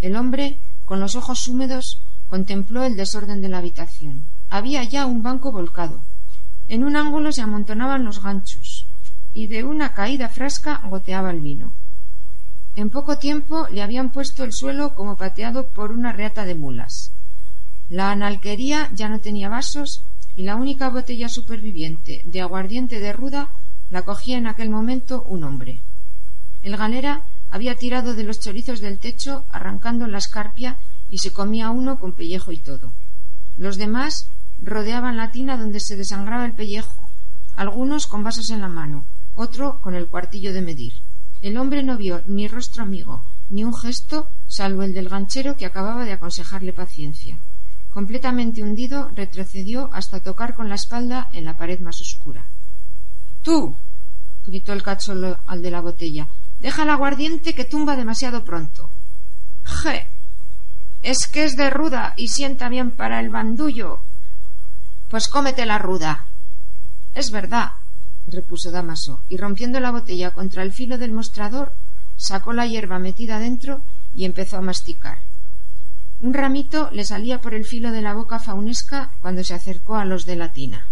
El 0.00 0.16
hombre, 0.16 0.58
con 0.84 1.00
los 1.00 1.16
ojos 1.16 1.48
húmedos, 1.48 1.98
contempló 2.28 2.84
el 2.84 2.96
desorden 2.96 3.40
de 3.40 3.48
la 3.48 3.58
habitación. 3.58 4.24
Había 4.50 4.84
ya 4.84 5.06
un 5.06 5.22
banco 5.22 5.50
volcado. 5.50 6.02
En 6.68 6.84
un 6.84 6.96
ángulo 6.96 7.32
se 7.32 7.42
amontonaban 7.42 8.04
los 8.04 8.22
ganchos, 8.22 8.86
y 9.32 9.46
de 9.46 9.64
una 9.64 9.92
caída 9.92 10.28
frasca 10.28 10.80
goteaba 10.84 11.30
el 11.30 11.40
vino. 11.40 11.72
En 12.76 12.90
poco 12.90 13.18
tiempo 13.18 13.68
le 13.70 13.82
habían 13.82 14.10
puesto 14.10 14.42
el 14.42 14.52
suelo 14.52 14.94
como 14.94 15.16
pateado 15.16 15.68
por 15.68 15.92
una 15.92 16.12
reata 16.12 16.44
de 16.44 16.56
mulas. 16.56 17.12
La 17.88 18.10
analquería 18.10 18.90
ya 18.92 19.08
no 19.08 19.20
tenía 19.20 19.48
vasos 19.48 20.02
y 20.34 20.42
la 20.42 20.56
única 20.56 20.88
botella 20.88 21.28
superviviente 21.28 22.22
de 22.24 22.40
aguardiente 22.40 22.98
de 22.98 23.12
ruda 23.12 23.50
la 23.90 24.02
cogía 24.02 24.38
en 24.38 24.48
aquel 24.48 24.70
momento 24.70 25.22
un 25.22 25.44
hombre. 25.44 25.78
El 26.62 26.76
galera 26.76 27.22
había 27.50 27.76
tirado 27.76 28.14
de 28.14 28.24
los 28.24 28.40
chorizos 28.40 28.80
del 28.80 28.98
techo 28.98 29.44
arrancando 29.50 30.08
la 30.08 30.18
escarpia 30.18 30.78
y 31.10 31.18
se 31.18 31.32
comía 31.32 31.70
uno 31.70 32.00
con 32.00 32.12
pellejo 32.12 32.50
y 32.50 32.56
todo. 32.56 32.90
Los 33.56 33.76
demás 33.76 34.26
rodeaban 34.60 35.16
la 35.16 35.30
tina 35.30 35.56
donde 35.56 35.78
se 35.78 35.96
desangraba 35.96 36.44
el 36.44 36.54
pellejo, 36.54 36.92
algunos 37.54 38.08
con 38.08 38.24
vasos 38.24 38.50
en 38.50 38.62
la 38.62 38.68
mano, 38.68 39.04
otro 39.36 39.78
con 39.80 39.94
el 39.94 40.08
cuartillo 40.08 40.52
de 40.52 40.62
medir. 40.62 40.94
El 41.44 41.58
hombre 41.58 41.82
no 41.82 41.98
vio 41.98 42.22
ni 42.24 42.48
rostro 42.48 42.84
amigo, 42.84 43.22
ni 43.50 43.64
un 43.64 43.76
gesto, 43.76 44.28
salvo 44.48 44.82
el 44.82 44.94
del 44.94 45.10
ganchero 45.10 45.58
que 45.58 45.66
acababa 45.66 46.06
de 46.06 46.14
aconsejarle 46.14 46.72
paciencia. 46.72 47.36
Completamente 47.90 48.62
hundido, 48.62 49.10
retrocedió 49.14 49.90
hasta 49.92 50.20
tocar 50.20 50.54
con 50.54 50.70
la 50.70 50.76
espalda 50.76 51.28
en 51.34 51.44
la 51.44 51.54
pared 51.54 51.80
más 51.80 52.00
oscura. 52.00 52.46
Tú. 53.42 53.76
gritó 54.46 54.72
el 54.72 54.82
cacholo 54.82 55.36
al 55.44 55.60
de 55.60 55.70
la 55.70 55.82
botella. 55.82 56.28
Deja 56.60 56.84
el 56.84 56.88
aguardiente 56.88 57.54
que 57.54 57.66
tumba 57.66 57.94
demasiado 57.94 58.42
pronto. 58.42 58.88
Je. 59.64 60.06
Es 61.02 61.26
que 61.26 61.44
es 61.44 61.56
de 61.56 61.68
ruda 61.68 62.14
y 62.16 62.28
sienta 62.28 62.70
bien 62.70 62.90
para 62.90 63.20
el 63.20 63.28
bandullo. 63.28 64.00
Pues 65.10 65.28
cómete 65.28 65.66
la 65.66 65.76
ruda. 65.76 66.26
Es 67.12 67.30
verdad, 67.30 67.72
repuso 68.26 68.70
Damaso, 68.70 69.20
y 69.28 69.36
rompiendo 69.36 69.80
la 69.80 69.90
botella 69.90 70.30
contra 70.30 70.62
el 70.62 70.72
filo 70.72 70.98
del 70.98 71.12
mostrador, 71.12 71.72
sacó 72.16 72.52
la 72.52 72.66
hierba 72.66 72.98
metida 72.98 73.38
dentro 73.38 73.82
y 74.14 74.24
empezó 74.24 74.56
a 74.56 74.62
masticar. 74.62 75.18
Un 76.20 76.32
ramito 76.32 76.90
le 76.92 77.04
salía 77.04 77.40
por 77.40 77.54
el 77.54 77.64
filo 77.64 77.90
de 77.90 78.00
la 78.00 78.14
boca 78.14 78.38
faunesca 78.38 79.12
cuando 79.20 79.44
se 79.44 79.54
acercó 79.54 79.96
a 79.96 80.04
los 80.04 80.24
de 80.24 80.36
la 80.36 80.52
tina. 80.52 80.86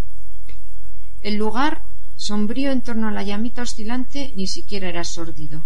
El 1.23 1.37
lugar, 1.37 1.83
sombrío 2.17 2.71
en 2.71 2.83
torno 2.83 3.09
a 3.09 3.13
la 3.13 3.23
llamita 3.23 3.63
oscilante, 3.63 4.33
ni 4.37 4.47
siquiera 4.47 4.89
era 4.89 5.05
sórdido. 5.05 5.63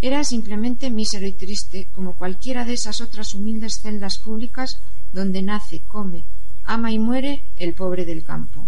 Era 0.00 0.22
simplemente 0.22 0.90
mísero 0.90 1.26
y 1.26 1.32
triste, 1.32 1.88
como 1.94 2.14
cualquiera 2.14 2.64
de 2.64 2.74
esas 2.74 3.00
otras 3.00 3.32
humildes 3.32 3.80
celdas 3.80 4.18
públicas 4.18 4.78
donde 5.12 5.42
nace, 5.42 5.80
come, 5.88 6.24
ama 6.64 6.92
y 6.92 6.98
muere 6.98 7.42
el 7.56 7.72
pobre 7.72 8.04
del 8.04 8.24
campo. 8.24 8.66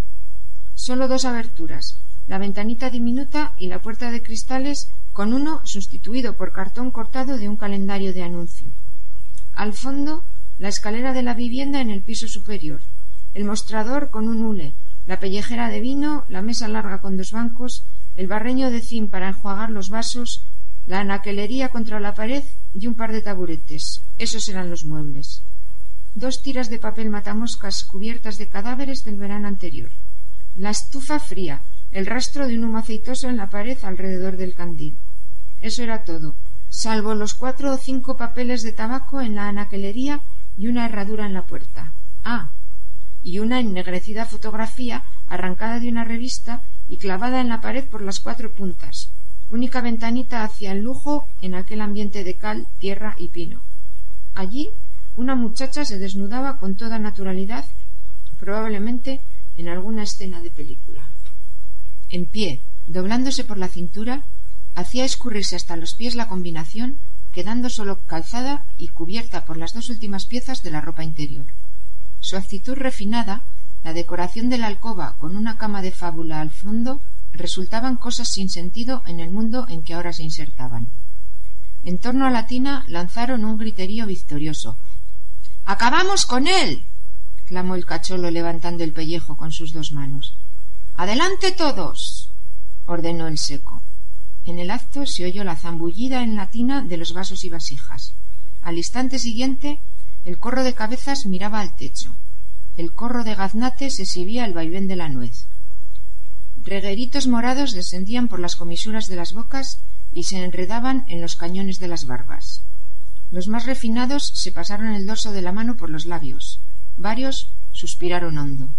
Solo 0.75 1.09
dos 1.09 1.25
aberturas, 1.25 1.99
la 2.27 2.39
ventanita 2.39 2.91
diminuta 2.91 3.55
y 3.57 3.69
la 3.69 3.81
puerta 3.81 4.11
de 4.11 4.23
cristales 4.23 4.89
con 5.13 5.33
uno 5.33 5.61
sustituido 5.65 6.37
por 6.37 6.53
cartón 6.53 6.91
cortado 6.91 7.39
de 7.39 7.49
un 7.49 7.57
calendario 7.57 8.13
de 8.13 8.23
anuncio. 8.23 8.69
Al 9.55 9.73
fondo, 9.73 10.25
la 10.59 10.69
escalera 10.69 11.13
de 11.13 11.23
la 11.23 11.35
vivienda 11.35 11.81
en 11.81 11.91
el 11.91 12.03
piso 12.03 12.29
superior, 12.29 12.81
el 13.35 13.45
mostrador 13.45 14.11
con 14.11 14.29
un 14.29 14.45
hule, 14.45 14.75
la 15.07 15.21
pellejera 15.21 15.69
de 15.69 15.81
vino, 15.81 16.25
la 16.29 16.43
mesa 16.43 16.69
larga 16.69 16.99
con 16.99 17.17
dos 17.17 17.31
bancos, 17.31 17.85
el 18.17 18.27
barreño 18.27 18.71
de 18.71 18.81
zinc 18.81 19.11
para 19.11 19.29
enjuagar 19.29 19.71
los 19.71 19.89
vasos, 19.89 20.43
la 20.87 21.01
anaquelería 21.01 21.69
contra 21.69 22.01
la 22.01 22.15
pared 22.15 22.43
y 22.75 22.87
un 22.87 22.95
par 22.95 23.13
de 23.13 23.23
taburetes. 23.23 24.01
Esos 24.19 24.49
eran 24.49 24.71
los 24.71 24.85
muebles. 24.85 25.43
dos 26.15 26.41
tiras 26.41 26.71
de 26.71 26.79
papel 26.79 27.11
matamoscas 27.11 27.85
cubiertas 27.85 28.39
de 28.39 28.49
cadáveres 28.49 29.05
del 29.05 29.17
verano 29.17 29.49
anterior, 29.49 29.91
la 30.57 30.71
estufa 30.71 31.21
fría, 31.21 31.61
el 31.97 32.05
rastro 32.05 32.47
de 32.47 32.59
un 32.59 32.65
humo 32.65 32.77
aceitoso 32.77 33.31
en 33.31 33.39
la 33.39 33.49
pared 33.49 33.79
alrededor 33.83 34.37
del 34.37 34.53
candil. 34.53 34.99
Eso 35.63 35.83
era 35.83 36.05
todo, 36.05 36.35
salvo 36.69 37.15
los 37.15 37.33
cuatro 37.33 37.73
o 37.73 37.79
cinco 37.79 38.19
papeles 38.19 38.63
de 38.63 38.73
tabaco 38.73 39.23
en 39.23 39.35
la 39.35 39.49
anaquelería 39.49 40.21
y 40.59 40.69
una 40.69 40.85
herradura 40.85 41.25
en 41.25 41.33
la 41.33 41.47
puerta. 41.47 41.95
Ah, 42.23 42.51
y 43.25 43.39
una 43.39 43.61
ennegrecida 43.61 44.27
fotografía 44.27 45.05
arrancada 45.29 45.81
de 45.81 45.89
una 45.89 46.05
revista 46.05 46.61
y 46.87 46.99
clavada 46.99 47.41
en 47.41 47.49
la 47.49 47.63
pared 47.63 47.87
por 47.87 48.03
las 48.03 48.21
cuatro 48.21 48.53
puntas, 48.53 49.09
única 49.51 49.81
ventanita 49.81 50.45
hacia 50.45 50.73
el 50.73 50.83
lujo 50.83 51.27
en 51.41 51.55
aquel 51.55 51.81
ambiente 51.81 52.25
de 52.25 52.35
cal, 52.35 52.67
tierra 52.79 53.15
y 53.17 53.29
pino. 53.29 53.63
Allí 54.35 54.69
una 55.17 55.35
muchacha 55.35 55.87
se 55.87 55.99
desnudaba 55.99 56.59
con 56.59 56.75
toda 56.75 56.99
naturalidad, 56.99 57.65
probablemente 58.39 59.23
en 59.57 59.71
alguna 59.71 60.03
escena 60.03 60.43
de 60.43 60.51
película. 60.51 61.03
En 62.11 62.27
pie, 62.27 62.61
doblándose 62.87 63.45
por 63.45 63.59
la 63.59 63.69
cintura, 63.69 64.25
hacía 64.75 65.05
escurrirse 65.05 65.57
hasta 65.57 65.77
los 65.77 65.95
pies 65.95 66.15
la 66.15 66.29
combinación, 66.29 66.99
quedando 67.35 67.69
solo 67.69 67.99
calzada 68.07 68.65
y 68.79 68.89
cubierta 68.89 69.45
por 69.45 69.57
las 69.57 69.75
dos 69.75 69.91
últimas 69.91 70.27
piezas 70.27 70.63
de 70.63 70.71
la 70.71 70.81
ropa 70.81 71.05
interior. 71.05 71.47
Su 72.21 72.37
actitud 72.37 72.75
refinada, 72.75 73.43
la 73.85 73.93
decoración 73.93 74.49
de 74.49 74.59
la 74.59 74.69
alcoba 74.69 75.17
con 75.19 75.37
una 75.37 75.59
cama 75.59 75.83
de 75.83 75.91
fábula 75.91 76.41
al 76.41 76.51
fondo, 76.51 77.01
resultaban 77.33 77.97
cosas 77.97 78.29
sin 78.29 78.49
sentido 78.49 79.03
en 79.07 79.21
el 79.21 79.31
mundo 79.31 79.67
en 79.69 79.83
que 79.83 79.95
ahora 79.95 80.13
se 80.13 80.23
insertaban. 80.23 80.89
En 81.85 81.99
torno 81.99 82.27
a 82.27 82.31
la 82.31 82.47
tina 82.47 82.85
lanzaron 82.89 83.45
un 83.45 83.59
griterío 83.59 84.07
victorioso. 84.07 84.77
¡Acabamos 85.65 86.27
con 86.27 86.47
él! 86.47 86.85
clamó 87.47 87.75
el 87.75 87.87
cacholo 87.87 88.31
levantando 88.31 88.83
el 88.83 88.93
pellejo 88.93 89.37
con 89.37 89.53
sus 89.53 89.73
dos 89.73 89.93
manos. 89.93 90.35
Adelante 90.99 91.53
todos. 91.53 92.31
ordenó 92.87 93.27
el 93.27 93.37
seco. 93.37 93.83
En 94.47 94.59
el 94.59 94.71
acto 94.71 95.05
se 95.05 95.27
oyó 95.27 95.45
la 95.45 95.57
zambullida 95.57 96.23
en 96.23 96.37
la 96.37 96.49
tina 96.49 96.81
de 96.81 96.97
los 96.97 97.13
vasos 97.13 97.45
y 97.45 97.51
vasijas. 97.51 98.15
Al 98.63 98.79
instante 98.79 99.19
siguiente, 99.19 99.79
el 100.25 100.39
corro 100.39 100.65
de 100.65 100.73
cabezas 100.73 101.27
miraba 101.27 101.61
al 101.61 101.77
techo. 101.77 102.17
El 102.79 102.95
corro 102.95 103.25
de 103.25 103.35
gaznates 103.35 104.01
exhibía 104.01 104.47
el 104.47 104.55
vaivén 104.55 104.89
de 104.89 104.97
la 104.97 105.11
nuez. 105.11 105.45
Regueritos 106.65 107.27
morados 107.27 107.73
descendían 107.73 108.29
por 108.29 108.41
las 108.41 108.57
comisuras 108.57 109.07
de 109.07 109.17
las 109.17 109.35
bocas 109.35 109.79
y 110.15 110.25
se 110.25 110.43
enredaban 110.43 111.05
en 111.09 111.21
los 111.21 111.37
cañones 111.37 111.79
de 111.79 111.89
las 111.89 112.07
barbas. 112.07 112.63
Los 113.31 113.49
más 113.49 113.67
refinados 113.67 114.33
se 114.35 114.51
pasaron 114.51 114.95
el 114.95 115.05
dorso 115.05 115.33
de 115.33 115.43
la 115.43 115.53
mano 115.53 115.77
por 115.77 115.91
los 115.91 116.07
labios. 116.07 116.59
Varios 116.97 117.51
suspiraron 117.73 118.39
hondo. 118.39 118.71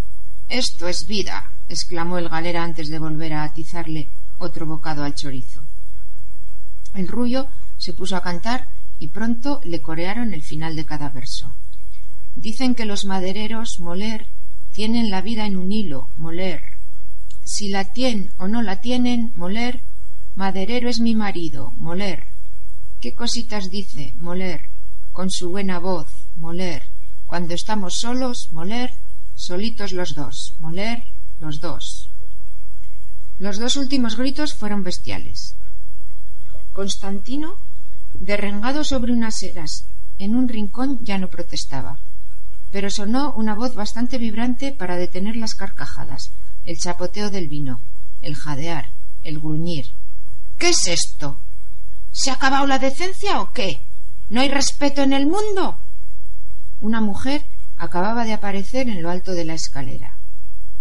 Esto 0.50 0.88
es 0.88 1.08
vida. 1.08 1.52
exclamó 1.70 2.18
el 2.18 2.30
galera 2.30 2.64
antes 2.64 2.88
de 2.88 3.00
volver 3.00 3.34
a 3.34 3.44
atizarle 3.44 4.10
otro 4.38 4.66
bocado 4.66 5.04
al 5.04 5.16
chorizo. 5.16 5.62
El 6.94 7.08
rullo 7.08 7.48
se 7.78 7.94
puso 7.94 8.16
a 8.16 8.22
cantar 8.22 8.68
y 9.00 9.10
pronto 9.10 9.60
le 9.66 9.82
corearon 9.82 10.34
el 10.34 10.44
final 10.44 10.76
de 10.76 10.86
cada 10.86 11.10
verso. 11.10 11.52
Dicen 12.36 12.74
que 12.74 12.86
los 12.86 13.04
madereros, 13.04 13.80
moler, 13.80 14.28
tienen 14.72 15.12
la 15.12 15.22
vida 15.22 15.46
en 15.46 15.58
un 15.58 15.72
hilo, 15.72 16.08
moler, 16.18 16.62
si 17.48 17.70
la 17.70 17.86
tienen 17.86 18.32
o 18.38 18.50
no 18.50 18.62
la 18.62 18.82
tienen, 18.82 19.32
moler, 19.36 19.80
maderero 20.36 20.90
es 20.90 21.00
mi 21.00 21.16
marido, 21.16 21.72
moler. 21.78 22.26
¿Qué 23.00 23.14
cositas 23.14 23.70
dice, 23.70 24.14
moler? 24.20 24.62
Con 25.14 25.32
su 25.32 25.50
buena 25.50 25.80
voz, 25.80 26.08
moler. 26.36 26.84
Cuando 27.26 27.54
estamos 27.54 27.96
solos, 27.96 28.50
moler, 28.52 28.94
solitos 29.38 29.94
los 29.94 30.16
dos, 30.16 30.56
moler, 30.60 31.04
los 31.40 31.62
dos. 31.62 32.10
Los 33.40 33.60
dos 33.60 33.76
últimos 33.76 34.18
gritos 34.18 34.56
fueron 34.56 34.84
bestiales. 34.84 35.56
Constantino, 36.74 37.56
derrengado 38.14 38.84
sobre 38.84 39.14
unas 39.14 39.42
eras 39.44 39.86
en 40.18 40.36
un 40.36 40.50
rincón, 40.50 40.98
ya 41.02 41.20
no 41.20 41.28
protestaba, 41.28 42.00
pero 42.72 42.90
sonó 42.90 43.32
una 43.34 43.54
voz 43.54 43.76
bastante 43.76 44.18
vibrante 44.18 44.72
para 44.72 44.98
detener 44.98 45.36
las 45.36 45.54
carcajadas, 45.54 46.32
el 46.66 46.78
chapoteo 46.80 47.30
del 47.30 47.48
vino, 47.48 47.80
el 48.24 48.36
jadear, 48.36 48.90
el 49.24 49.40
gruñir. 49.40 49.86
¿Qué 50.58 50.70
es 50.70 50.88
esto? 50.88 51.40
¿Se 52.12 52.32
ha 52.32 52.34
acabado 52.34 52.66
la 52.66 52.80
decencia 52.80 53.40
o 53.42 53.54
qué? 53.54 53.82
¿No 54.30 54.42
hay 54.42 54.50
respeto 54.50 55.04
en 55.04 55.14
el 55.14 55.28
mundo? 55.28 55.78
Una 56.82 57.02
mujer 57.02 57.46
acababa 57.78 58.26
de 58.26 58.34
aparecer 58.34 58.90
en 58.90 59.02
lo 59.02 59.10
alto 59.10 59.34
de 59.34 59.46
la 59.46 59.54
escalera. 59.54 60.16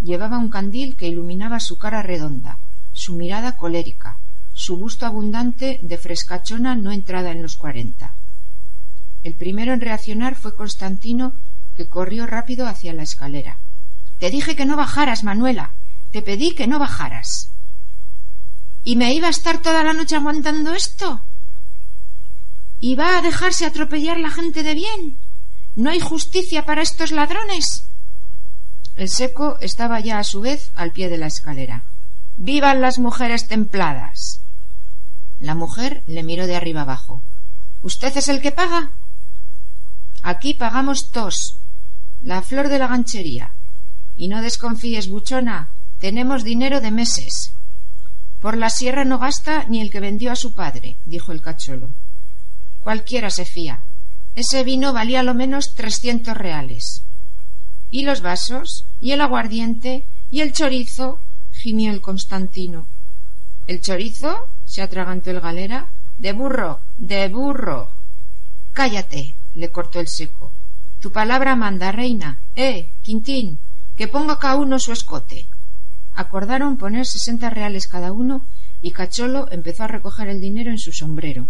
Llevaba 0.00 0.38
un 0.38 0.48
candil 0.48 0.96
que 0.96 1.08
iluminaba 1.08 1.60
su 1.60 1.76
cara 1.76 2.02
redonda, 2.02 2.58
su 2.92 3.14
mirada 3.14 3.56
colérica, 3.56 4.16
su 4.54 4.76
busto 4.76 5.04
abundante 5.06 5.78
de 5.82 5.98
frescachona 5.98 6.74
no 6.74 6.92
entrada 6.92 7.30
en 7.30 7.42
los 7.42 7.56
cuarenta. 7.56 8.14
El 9.22 9.34
primero 9.34 9.74
en 9.74 9.80
reaccionar 9.80 10.34
fue 10.34 10.54
Constantino, 10.54 11.32
que 11.76 11.88
corrió 11.88 12.26
rápido 12.26 12.66
hacia 12.66 12.94
la 12.94 13.02
escalera. 13.02 13.58
Te 14.18 14.30
dije 14.30 14.56
que 14.56 14.64
no 14.64 14.76
bajaras, 14.76 15.24
Manuela. 15.24 15.72
Te 16.10 16.22
pedí 16.22 16.54
que 16.54 16.66
no 16.66 16.78
bajaras. 16.78 17.50
¿Y 18.84 18.96
me 18.96 19.12
iba 19.12 19.26
a 19.26 19.30
estar 19.30 19.60
toda 19.60 19.84
la 19.84 19.92
noche 19.92 20.16
aguantando 20.16 20.72
esto? 20.72 21.20
¿Y 22.80 22.94
va 22.94 23.18
a 23.18 23.22
dejarse 23.22 23.66
atropellar 23.66 24.18
la 24.18 24.30
gente 24.30 24.62
de 24.62 24.74
bien? 24.74 25.18
¿No 25.76 25.90
hay 25.90 26.00
justicia 26.00 26.64
para 26.64 26.80
estos 26.80 27.12
ladrones? 27.12 27.84
El 28.96 29.10
seco 29.10 29.58
estaba 29.60 30.00
ya 30.00 30.18
a 30.18 30.24
su 30.24 30.40
vez 30.40 30.70
al 30.74 30.90
pie 30.90 31.10
de 31.10 31.18
la 31.18 31.26
escalera. 31.26 31.84
¡Vivan 32.38 32.80
las 32.80 32.98
mujeres 32.98 33.46
templadas! 33.46 34.40
La 35.38 35.54
mujer 35.54 36.02
le 36.06 36.22
miró 36.22 36.46
de 36.46 36.56
arriba 36.56 36.80
abajo. 36.80 37.20
¿Usted 37.82 38.16
es 38.16 38.28
el 38.28 38.40
que 38.40 38.52
paga? 38.52 38.92
Aquí 40.22 40.54
pagamos 40.54 41.10
tos, 41.10 41.56
la 42.22 42.40
flor 42.40 42.68
de 42.68 42.78
la 42.78 42.86
ganchería. 42.86 43.52
Y 44.16 44.28
no 44.28 44.40
desconfíes, 44.40 45.10
buchona, 45.10 45.68
tenemos 46.00 46.42
dinero 46.42 46.80
de 46.80 46.90
meses. 46.90 47.50
Por 48.40 48.56
la 48.56 48.70
sierra 48.70 49.04
no 49.04 49.18
gasta 49.18 49.64
ni 49.64 49.82
el 49.82 49.90
que 49.90 50.00
vendió 50.00 50.32
a 50.32 50.36
su 50.36 50.54
padre, 50.54 50.96
dijo 51.04 51.32
el 51.32 51.42
cacholo. 51.42 51.90
Cualquiera 52.80 53.28
se 53.28 53.44
fía. 53.44 53.82
Ese 54.36 54.64
vino 54.64 54.92
valía 54.92 55.22
lo 55.22 55.32
menos 55.32 55.72
trescientos 55.74 56.36
reales. 56.36 57.02
¿Y 57.90 58.02
los 58.02 58.20
vasos? 58.20 58.84
¿Y 59.00 59.12
el 59.12 59.22
aguardiente? 59.22 60.04
¿Y 60.30 60.42
el 60.42 60.52
chorizo? 60.52 61.20
gimió 61.52 61.90
el 61.90 62.02
Constantino. 62.02 62.86
¿El 63.66 63.80
chorizo? 63.80 64.46
se 64.66 64.82
atragantó 64.82 65.30
el 65.30 65.40
galera. 65.40 65.88
De 66.18 66.34
burro, 66.34 66.80
de 66.98 67.28
burro. 67.30 67.88
Cállate, 68.74 69.34
le 69.54 69.70
cortó 69.70 70.00
el 70.00 70.08
seco. 70.08 70.52
Tu 71.00 71.10
palabra 71.10 71.56
manda, 71.56 71.90
reina. 71.90 72.38
Eh, 72.56 72.88
Quintín, 73.02 73.58
que 73.96 74.06
ponga 74.06 74.38
cada 74.38 74.56
uno 74.56 74.78
su 74.78 74.92
escote. 74.92 75.46
Acordaron 76.14 76.76
poner 76.76 77.06
sesenta 77.06 77.48
reales 77.48 77.88
cada 77.88 78.12
uno 78.12 78.42
y 78.82 78.90
Cacholo 78.90 79.50
empezó 79.50 79.84
a 79.84 79.88
recoger 79.88 80.28
el 80.28 80.42
dinero 80.42 80.70
en 80.70 80.78
su 80.78 80.92
sombrero. 80.92 81.48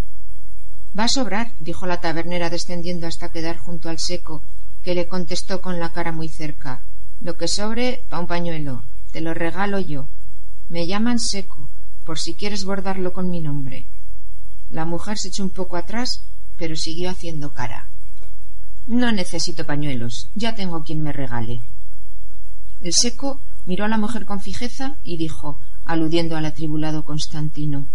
Va 0.98 1.04
a 1.04 1.08
sobrar, 1.08 1.52
dijo 1.60 1.86
la 1.86 2.00
tabernera 2.00 2.48
descendiendo 2.48 3.06
hasta 3.06 3.28
quedar 3.28 3.58
junto 3.58 3.90
al 3.90 3.98
seco, 3.98 4.42
que 4.82 4.94
le 4.94 5.06
contestó 5.06 5.60
con 5.60 5.78
la 5.78 5.90
cara 5.90 6.10
muy 6.10 6.28
cerca. 6.28 6.80
Lo 7.20 7.36
que 7.36 7.48
sobre, 7.48 8.02
pa 8.08 8.18
un 8.18 8.26
pañuelo. 8.26 8.82
Te 9.12 9.20
lo 9.20 9.34
regalo 9.34 9.78
yo. 9.78 10.08
Me 10.70 10.86
llaman 10.86 11.18
seco, 11.18 11.68
por 12.06 12.18
si 12.18 12.34
quieres 12.34 12.64
bordarlo 12.64 13.12
con 13.12 13.28
mi 13.28 13.40
nombre. 13.40 13.84
La 14.70 14.86
mujer 14.86 15.18
se 15.18 15.28
echó 15.28 15.42
un 15.42 15.50
poco 15.50 15.76
atrás, 15.76 16.22
pero 16.56 16.76
siguió 16.76 17.10
haciendo 17.10 17.50
cara. 17.50 17.88
No 18.86 19.12
necesito 19.12 19.66
pañuelos, 19.66 20.28
ya 20.34 20.54
tengo 20.54 20.82
quien 20.82 21.02
me 21.02 21.12
regale. 21.12 21.60
El 22.80 22.94
seco 22.94 23.40
miró 23.66 23.84
a 23.84 23.88
la 23.88 23.98
mujer 23.98 24.24
con 24.24 24.40
fijeza 24.40 24.96
y 25.04 25.18
dijo, 25.18 25.58
aludiendo 25.84 26.36
al 26.36 26.46
atribulado 26.46 27.04
Constantino 27.04 27.86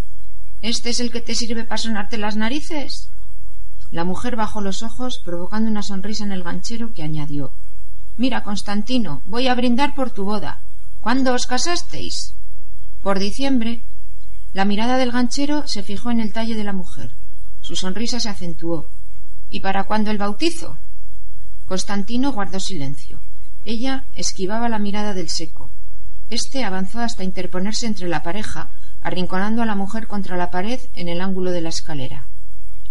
¿Este 0.62 0.92
es 0.92 1.00
el 1.00 1.12
que 1.12 1.22
te 1.22 1.34
sirve 1.34 1.64
para 1.64 1.78
sonarte 1.78 2.18
las 2.18 2.36
narices? 2.36 3.08
La 3.90 4.06
mujer 4.06 4.36
bajó 4.36 4.62
los 4.62 4.84
ojos, 4.84 5.20
provocando 5.26 5.70
una 5.70 5.84
sonrisa 5.84 6.24
en 6.24 6.32
el 6.32 6.44
ganchero, 6.44 6.94
que 6.94 7.04
añadió 7.04 7.52
Mira, 8.18 8.44
Constantino, 8.44 9.22
voy 9.26 9.48
a 9.48 9.56
brindar 9.56 9.96
por 9.96 10.12
tu 10.12 10.24
boda. 10.24 10.60
¿Cuándo 11.00 11.34
os 11.34 11.48
casasteis? 11.48 12.34
Por 13.02 13.18
diciembre. 13.18 13.82
La 14.54 14.66
mirada 14.66 14.98
del 14.98 15.12
ganchero 15.12 15.68
se 15.68 15.82
fijó 15.82 16.12
en 16.12 16.20
el 16.20 16.32
talle 16.32 16.56
de 16.56 16.64
la 16.64 16.74
mujer. 16.74 17.12
Su 17.62 17.76
sonrisa 17.76 18.20
se 18.20 18.30
acentuó. 18.30 18.86
¿Y 19.50 19.62
para 19.62 19.86
cuándo 19.86 20.12
el 20.12 20.18
bautizo? 20.18 20.78
Constantino 21.66 22.32
guardó 22.32 22.60
silencio. 22.60 23.20
Ella 23.66 24.06
esquivaba 24.14 24.70
la 24.70 24.78
mirada 24.78 25.14
del 25.14 25.30
seco. 25.30 25.72
Este 26.30 26.64
avanzó 26.64 27.00
hasta 27.00 27.24
interponerse 27.24 27.88
entre 27.88 28.08
la 28.08 28.24
pareja, 28.24 28.70
arrinconando 29.02 29.62
a 29.62 29.66
la 29.66 29.76
mujer 29.76 30.08
contra 30.08 30.38
la 30.38 30.52
pared 30.52 30.80
en 30.96 31.10
el 31.10 31.22
ángulo 31.22 31.52
de 31.52 31.62
la 31.62 31.70
escalera. 31.70 32.26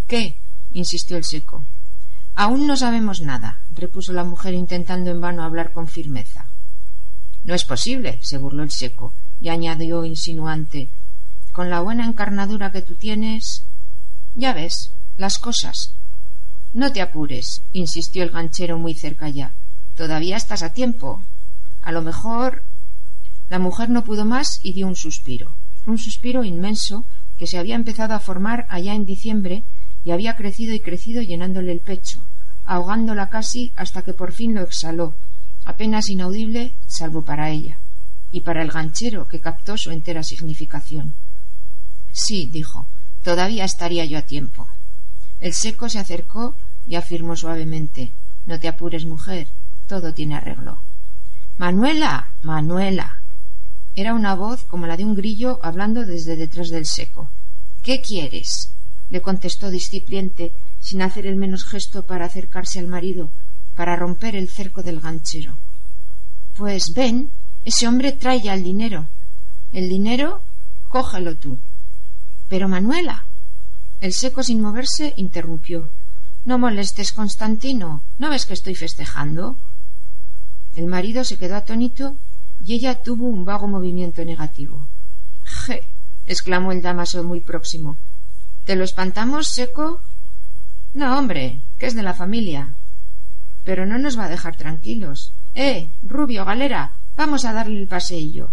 ¿Qué? 0.07 0.35
insistió 0.73 1.17
el 1.17 1.23
seco. 1.23 1.63
Aún 2.35 2.65
no 2.65 2.77
sabemos 2.77 3.21
nada, 3.21 3.59
repuso 3.73 4.13
la 4.13 4.23
mujer 4.23 4.53
intentando 4.53 5.11
en 5.11 5.21
vano 5.21 5.43
hablar 5.43 5.71
con 5.71 5.87
firmeza. 5.87 6.45
No 7.43 7.53
es 7.53 7.65
posible, 7.65 8.19
se 8.21 8.37
burló 8.37 8.63
el 8.63 8.71
seco, 8.71 9.13
y 9.39 9.49
añadió 9.49 10.05
insinuante 10.05 10.89
Con 11.51 11.69
la 11.69 11.81
buena 11.81 12.05
encarnadura 12.05 12.71
que 12.71 12.81
tú 12.81 12.95
tienes. 12.95 13.63
Ya 14.35 14.53
ves, 14.53 14.91
las 15.17 15.37
cosas. 15.37 15.93
No 16.73 16.93
te 16.93 17.01
apures, 17.01 17.61
insistió 17.73 18.23
el 18.23 18.29
ganchero 18.29 18.77
muy 18.77 18.93
cerca 18.93 19.27
ya. 19.27 19.51
Todavía 19.97 20.37
estás 20.37 20.63
a 20.63 20.71
tiempo. 20.71 21.21
A 21.81 21.91
lo 21.91 22.01
mejor. 22.01 22.63
La 23.49 23.59
mujer 23.59 23.89
no 23.89 24.05
pudo 24.05 24.23
más 24.23 24.61
y 24.63 24.71
dio 24.71 24.87
un 24.87 24.95
suspiro, 24.95 25.51
un 25.85 25.97
suspiro 25.97 26.43
inmenso 26.43 27.05
que 27.37 27.47
se 27.47 27.57
había 27.57 27.75
empezado 27.75 28.13
a 28.13 28.19
formar 28.19 28.65
allá 28.69 28.93
en 28.93 29.05
diciembre 29.05 29.63
y 30.03 30.11
había 30.11 30.35
crecido 30.35 30.73
y 30.73 30.79
crecido 30.79 31.21
llenándole 31.21 31.71
el 31.71 31.79
pecho, 31.79 32.23
ahogándola 32.65 33.29
casi 33.29 33.71
hasta 33.75 34.01
que 34.01 34.13
por 34.13 34.31
fin 34.31 34.53
lo 34.53 34.61
exhaló, 34.61 35.15
apenas 35.65 36.09
inaudible 36.09 36.73
salvo 36.87 37.23
para 37.23 37.49
ella, 37.49 37.77
y 38.31 38.41
para 38.41 38.61
el 38.61 38.71
ganchero 38.71 39.27
que 39.27 39.39
captó 39.39 39.77
su 39.77 39.91
entera 39.91 40.23
significación. 40.23 41.15
Sí, 42.13 42.49
dijo, 42.51 42.87
todavía 43.23 43.65
estaría 43.65 44.05
yo 44.05 44.17
a 44.17 44.23
tiempo. 44.23 44.67
El 45.39 45.53
seco 45.53 45.89
se 45.89 45.99
acercó 45.99 46.55
y 46.85 46.95
afirmó 46.95 47.35
suavemente 47.35 48.11
No 48.45 48.59
te 48.59 48.67
apures, 48.67 49.05
mujer, 49.05 49.47
todo 49.87 50.13
tiene 50.13 50.35
arreglo. 50.35 50.79
Manuela. 51.57 52.29
Manuela. 52.41 53.20
Era 53.95 54.13
una 54.13 54.35
voz 54.35 54.63
como 54.63 54.87
la 54.87 54.95
de 54.95 55.03
un 55.03 55.15
grillo 55.15 55.59
hablando 55.63 56.05
desde 56.05 56.35
detrás 56.35 56.69
del 56.69 56.85
seco. 56.85 57.29
¿Qué 57.83 58.01
quieres? 58.01 58.69
le 59.09 59.21
contestó 59.21 59.69
discipliente, 59.69 60.53
sin 60.79 61.01
hacer 61.01 61.27
el 61.27 61.35
menos 61.35 61.65
gesto 61.65 62.03
para 62.03 62.25
acercarse 62.25 62.79
al 62.79 62.87
marido, 62.87 63.29
para 63.75 63.97
romper 63.97 64.37
el 64.37 64.49
cerco 64.49 64.83
del 64.83 65.01
ganchero. 65.01 65.57
Pues 66.55 66.93
ven, 66.95 67.29
ese 67.65 67.87
hombre 67.89 68.13
trae 68.13 68.41
ya 68.41 68.53
el 68.53 68.63
dinero. 68.63 69.07
El 69.73 69.89
dinero, 69.89 70.41
cógelo 70.87 71.35
tú. 71.35 71.57
Pero 72.47 72.69
Manuela. 72.69 73.25
El 73.99 74.13
seco 74.13 74.43
sin 74.43 74.61
moverse 74.61 75.13
interrumpió. 75.17 75.89
No 76.45 76.57
molestes, 76.57 77.11
Constantino. 77.11 78.01
¿No 78.17 78.29
ves 78.29 78.45
que 78.45 78.53
estoy 78.53 78.75
festejando? 78.75 79.57
El 80.75 80.85
marido 80.85 81.23
se 81.25 81.37
quedó 81.37 81.57
atónito 81.57 82.15
y 82.65 82.73
ella 82.73 82.95
tuvo 82.95 83.25
un 83.25 83.45
vago 83.45 83.67
movimiento 83.67 84.23
negativo. 84.23 84.85
Je. 85.43 85.83
exclamó 86.25 86.71
el 86.71 86.81
damaso 86.81 87.23
muy 87.23 87.41
próximo. 87.41 87.97
¿Te 88.65 88.75
lo 88.75 88.83
espantamos, 88.83 89.47
seco? 89.47 90.01
No, 90.93 91.17
hombre, 91.17 91.59
que 91.77 91.87
es 91.87 91.95
de 91.95 92.03
la 92.03 92.13
familia. 92.13 92.75
Pero 93.63 93.85
no 93.85 93.97
nos 93.97 94.17
va 94.17 94.25
a 94.25 94.29
dejar 94.29 94.55
tranquilos. 94.55 95.33
Eh, 95.55 95.89
Rubio, 96.03 96.45
galera, 96.45 96.93
vamos 97.15 97.45
a 97.45 97.53
darle 97.53 97.79
el 97.79 97.87
paseillo. 97.87 98.49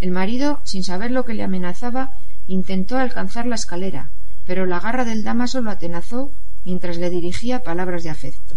El 0.00 0.10
marido, 0.10 0.60
sin 0.64 0.84
saber 0.84 1.10
lo 1.10 1.24
que 1.24 1.34
le 1.34 1.42
amenazaba, 1.42 2.12
intentó 2.46 2.96
alcanzar 2.96 3.46
la 3.46 3.56
escalera, 3.56 4.10
pero 4.46 4.66
la 4.66 4.80
garra 4.80 5.04
del 5.04 5.22
damaso 5.22 5.60
lo 5.60 5.70
atenazó 5.70 6.30
mientras 6.64 6.96
le 6.96 7.10
dirigía 7.10 7.62
palabras 7.62 8.02
de 8.02 8.10
afecto. 8.10 8.56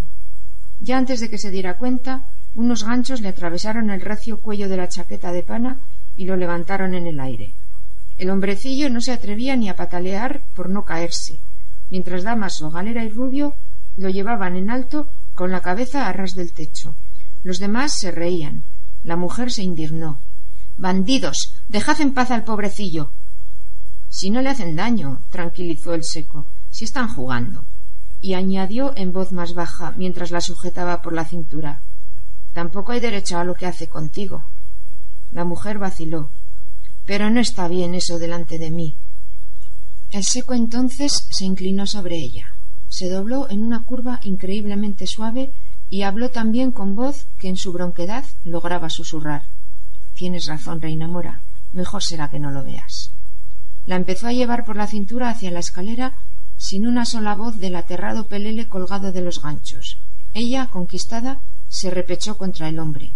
Ya 0.79 0.97
antes 0.97 1.19
de 1.19 1.29
que 1.29 1.37
se 1.37 1.51
diera 1.51 1.75
cuenta, 1.75 2.25
unos 2.55 2.83
ganchos 2.83 3.21
le 3.21 3.29
atravesaron 3.29 3.89
el 3.89 4.01
recio 4.01 4.39
cuello 4.39 4.69
de 4.69 4.77
la 4.77 4.89
chaqueta 4.89 5.31
de 5.31 5.43
pana 5.43 5.79
y 6.15 6.25
lo 6.25 6.35
levantaron 6.35 6.93
en 6.93 7.07
el 7.07 7.19
aire. 7.19 7.51
El 8.17 8.29
hombrecillo 8.29 8.89
no 8.89 9.01
se 9.01 9.11
atrevía 9.11 9.55
ni 9.55 9.69
a 9.69 9.75
patalear 9.75 10.41
por 10.55 10.69
no 10.69 10.85
caerse, 10.85 11.39
mientras 11.89 12.23
Damaso, 12.23 12.69
Galera 12.69 13.03
y 13.03 13.09
Rubio 13.09 13.55
lo 13.97 14.09
llevaban 14.09 14.55
en 14.55 14.69
alto 14.69 15.07
con 15.35 15.51
la 15.51 15.61
cabeza 15.61 16.07
a 16.07 16.13
ras 16.13 16.35
del 16.35 16.53
techo. 16.53 16.95
Los 17.43 17.59
demás 17.59 17.97
se 17.97 18.11
reían. 18.11 18.63
La 19.03 19.15
mujer 19.15 19.51
se 19.51 19.63
indignó. 19.63 20.19
Bandidos. 20.77 21.53
Dejad 21.67 22.01
en 22.01 22.13
paz 22.13 22.31
al 22.31 22.43
pobrecillo. 22.43 23.11
Si 24.09 24.29
no 24.29 24.41
le 24.41 24.49
hacen 24.49 24.75
daño, 24.75 25.21
tranquilizó 25.31 25.93
el 25.93 26.03
seco, 26.03 26.45
si 26.71 26.85
están 26.85 27.07
jugando. 27.07 27.65
Y 28.21 28.35
añadió 28.35 28.93
en 28.95 29.11
voz 29.11 29.31
más 29.31 29.53
baja, 29.53 29.93
mientras 29.97 30.31
la 30.31 30.39
sujetaba 30.39 31.01
por 31.01 31.13
la 31.13 31.25
cintura. 31.25 31.81
Tampoco 32.53 32.91
hay 32.91 32.99
derecho 32.99 33.37
a 33.37 33.43
lo 33.43 33.55
que 33.55 33.65
hace 33.65 33.87
contigo. 33.87 34.45
La 35.31 35.43
mujer 35.43 35.79
vaciló. 35.79 36.29
Pero 37.05 37.29
no 37.29 37.39
está 37.39 37.67
bien 37.67 37.95
eso 37.95 38.19
delante 38.19 38.57
de 38.57 38.71
mí. 38.71 38.95
El 40.11 40.23
seco 40.23 40.53
entonces 40.53 41.27
se 41.31 41.45
inclinó 41.45 41.87
sobre 41.87 42.17
ella, 42.17 42.45
se 42.87 43.09
dobló 43.09 43.49
en 43.49 43.63
una 43.63 43.83
curva 43.83 44.19
increíblemente 44.23 45.07
suave 45.07 45.51
y 45.89 46.03
habló 46.03 46.29
también 46.29 46.71
con 46.71 46.95
voz 46.95 47.25
que 47.39 47.49
en 47.49 47.57
su 47.57 47.73
bronquedad 47.73 48.23
lograba 48.43 48.91
susurrar. 48.91 49.41
Tienes 50.13 50.45
razón, 50.45 50.81
reina 50.81 51.07
mora. 51.07 51.41
Mejor 51.71 52.03
será 52.03 52.29
que 52.29 52.39
no 52.39 52.51
lo 52.51 52.63
veas. 52.63 53.09
La 53.87 53.95
empezó 53.95 54.27
a 54.27 54.33
llevar 54.33 54.65
por 54.65 54.75
la 54.75 54.85
cintura 54.85 55.29
hacia 55.29 55.49
la 55.49 55.59
escalera 55.59 56.13
sin 56.57 56.85
una 56.85 57.05
sola 57.05 57.33
voz 57.33 57.57
del 57.57 57.75
aterrado 57.75 58.27
pelele 58.27 58.67
colgado 58.67 59.11
de 59.11 59.21
los 59.21 59.41
ganchos. 59.41 59.97
Ella, 60.35 60.67
conquistada, 60.67 61.39
se 61.73 61.89
repechó 61.89 62.37
contra 62.37 62.69
el 62.69 62.77
hombre. 62.77 63.11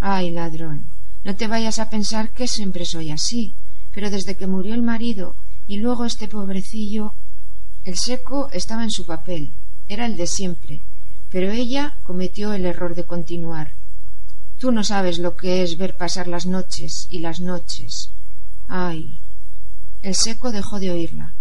Ay, 0.00 0.32
ladrón, 0.32 0.88
no 1.22 1.36
te 1.36 1.46
vayas 1.46 1.78
a 1.78 1.88
pensar 1.88 2.30
que 2.30 2.48
siempre 2.48 2.84
soy 2.84 3.12
así, 3.12 3.54
pero 3.94 4.10
desde 4.10 4.36
que 4.36 4.48
murió 4.48 4.74
el 4.74 4.82
marido 4.82 5.36
y 5.68 5.76
luego 5.76 6.04
este 6.04 6.26
pobrecillo. 6.26 7.14
El 7.84 7.96
seco 7.96 8.48
estaba 8.52 8.82
en 8.82 8.90
su 8.90 9.06
papel, 9.06 9.52
era 9.88 10.06
el 10.06 10.16
de 10.16 10.26
siempre, 10.26 10.80
pero 11.30 11.52
ella 11.52 11.96
cometió 12.02 12.52
el 12.52 12.66
error 12.66 12.96
de 12.96 13.04
continuar. 13.04 13.70
Tú 14.58 14.72
no 14.72 14.82
sabes 14.82 15.20
lo 15.20 15.36
que 15.36 15.62
es 15.62 15.76
ver 15.76 15.96
pasar 15.96 16.26
las 16.26 16.46
noches 16.46 17.06
y 17.10 17.20
las 17.20 17.38
noches. 17.38 18.10
Ay. 18.66 19.18
El 20.02 20.16
seco 20.16 20.50
dejó 20.50 20.80
de 20.80 20.90
oírla. 20.90 21.32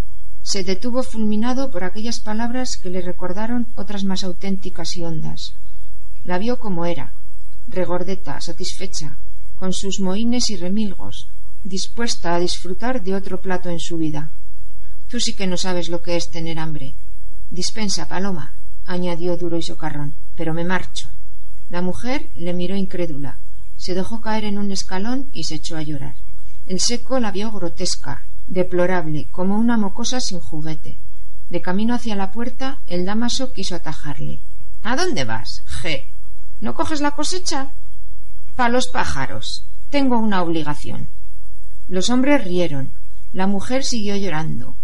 Se 0.44 0.64
detuvo 0.64 1.02
fulminado 1.02 1.72
por 1.72 1.84
aquellas 1.84 2.20
palabras 2.20 2.78
que 2.78 2.92
le 2.92 3.02
recordaron 3.02 3.68
otras 3.76 4.04
más 4.04 4.24
auténticas 4.24 4.96
y 4.96 5.04
hondas. 5.04 5.54
La 6.24 6.38
vio 6.38 6.60
como 6.60 6.86
era, 6.86 7.14
regordeta, 7.68 8.40
satisfecha, 8.42 9.18
con 9.58 9.74
sus 9.74 10.00
mohines 10.00 10.50
y 10.50 10.56
remilgos, 10.56 11.28
dispuesta 11.64 12.36
a 12.36 12.40
disfrutar 12.40 13.04
de 13.04 13.16
otro 13.16 13.42
plato 13.42 13.70
en 13.70 13.80
su 13.80 13.98
vida. 13.98 14.32
Tú 15.10 15.20
sí 15.20 15.34
que 15.34 15.48
no 15.48 15.58
sabes 15.58 15.90
lo 15.90 16.02
que 16.02 16.16
es 16.16 16.30
tener 16.30 16.60
hambre. 16.60 16.94
Dispensa, 17.50 18.08
Paloma, 18.08 18.54
añadió 18.86 19.38
duro 19.38 19.58
y 19.58 19.62
socarrón, 19.62 20.16
pero 20.36 20.54
me 20.54 20.64
marcho. 20.64 21.08
La 21.70 21.82
mujer 21.82 22.30
le 22.36 22.54
miró 22.54 22.76
incrédula, 22.76 23.38
se 23.78 23.94
dejó 23.94 24.22
caer 24.22 24.46
en 24.46 24.58
un 24.58 24.72
escalón 24.72 25.30
y 25.34 25.46
se 25.46 25.56
echó 25.56 25.76
a 25.76 25.82
llorar. 25.82 26.16
El 26.68 26.80
seco 26.80 27.20
la 27.20 27.32
vio 27.32 27.52
grotesca, 27.52 28.24
deplorable, 28.48 29.26
como 29.32 29.58
una 29.58 29.78
mocosa 29.78 30.20
sin 30.20 30.40
juguete. 30.40 30.98
De 31.50 31.62
camino 31.62 31.96
hacia 31.96 32.16
la 32.16 32.32
puerta, 32.32 32.80
el 32.88 33.06
damaso 33.06 33.52
quiso 33.54 33.76
atajarle. 33.76 34.40
¿A 34.84 34.96
dónde 34.96 35.26
vas? 35.26 35.64
Je. 35.82 36.06
¿No 36.60 36.74
coges 36.74 37.02
la 37.02 37.12
cosecha? 37.12 37.72
Pa 38.56 38.70
los 38.70 38.88
pájaros. 38.88 39.66
Tengo 39.90 40.18
una 40.18 40.42
obligación. 40.42 41.08
Los 41.88 42.10
hombres 42.10 42.44
rieron. 42.44 42.92
La 43.34 43.48
mujer 43.48 43.84
siguió 43.84 44.16
llorando. 44.16 44.76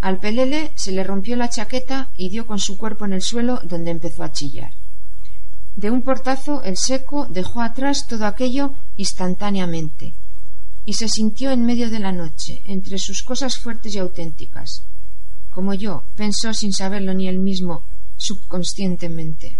Al 0.00 0.18
pelele 0.18 0.72
se 0.76 0.92
le 0.92 1.04
rompió 1.04 1.36
la 1.36 1.50
chaqueta 1.50 2.10
y 2.16 2.30
dio 2.30 2.46
con 2.46 2.58
su 2.58 2.76
cuerpo 2.76 3.04
en 3.04 3.12
el 3.12 3.22
suelo 3.22 3.60
donde 3.64 3.90
empezó 3.90 4.22
a 4.22 4.32
chillar. 4.32 4.72
De 5.76 5.90
un 5.90 6.02
portazo 6.02 6.62
el 6.62 6.76
seco 6.76 7.26
dejó 7.28 7.62
atrás 7.62 8.06
todo 8.06 8.26
aquello 8.26 8.74
instantáneamente 8.96 10.14
y 10.84 10.94
se 10.94 11.08
sintió 11.08 11.50
en 11.50 11.64
medio 11.64 11.90
de 11.90 12.00
la 12.00 12.12
noche, 12.12 12.60
entre 12.66 12.98
sus 12.98 13.22
cosas 13.22 13.58
fuertes 13.58 13.94
y 13.94 13.98
auténticas. 13.98 14.82
Como 15.52 15.74
yo, 15.74 16.02
pensó 16.16 16.52
sin 16.54 16.72
saberlo 16.72 17.14
ni 17.14 17.28
él 17.28 17.38
mismo, 17.38 17.82
subconscientemente. 18.20 19.56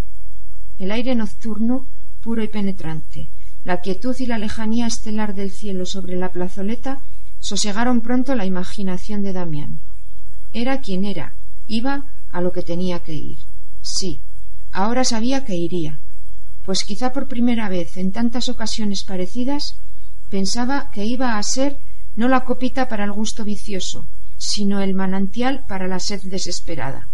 El 0.79 0.93
aire 0.93 1.15
nocturno, 1.15 1.87
puro 2.23 2.43
y 2.43 2.49
penetrante, 2.49 3.29
la 3.65 3.81
quietud 3.81 4.15
y 4.19 4.27
la 4.27 4.39
lejanía 4.39 4.87
estelar 4.87 5.35
del 5.35 5.51
cielo 5.51 5.87
sobre 5.87 6.17
la 6.17 6.31
plazoleta 6.31 6.99
sosegaron 7.41 8.03
pronto 8.03 8.35
la 8.35 8.45
imaginación 8.45 9.23
de 9.23 9.33
Damián. 9.33 9.81
Era 10.53 10.81
quien 10.81 11.05
era, 11.05 11.33
iba 11.69 12.05
a 12.33 12.41
lo 12.41 12.53
que 12.53 12.63
tenía 12.63 13.01
que 13.01 13.15
ir. 13.15 13.39
Sí, 13.83 14.21
ahora 14.73 15.05
sabía 15.05 15.45
que 15.45 15.57
iría, 15.57 15.99
pues 16.65 16.85
quizá 16.85 17.13
por 17.13 17.29
primera 17.29 17.69
vez 17.69 17.97
en 17.97 18.13
tantas 18.13 18.49
ocasiones 18.49 19.05
parecidas 19.05 19.75
pensaba 20.29 20.91
que 20.93 21.05
iba 21.05 21.39
a 21.39 21.43
ser 21.43 21.79
no 22.17 22.29
la 22.29 22.45
copita 22.45 22.89
para 22.89 23.05
el 23.05 23.13
gusto 23.13 23.45
vicioso, 23.45 24.05
sino 24.37 24.81
el 24.81 24.95
manantial 24.95 25.65
para 25.67 25.89
la 25.89 25.99
sed 25.99 26.21
desesperada. 26.25 27.09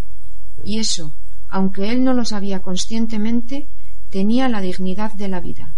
Y 0.64 0.78
eso, 0.78 1.12
aunque 1.48 1.90
él 1.90 2.04
no 2.04 2.12
lo 2.12 2.24
sabía 2.24 2.60
conscientemente, 2.60 3.68
tenía 4.10 4.48
la 4.48 4.60
dignidad 4.60 5.12
de 5.12 5.28
la 5.28 5.40
vida. 5.40 5.72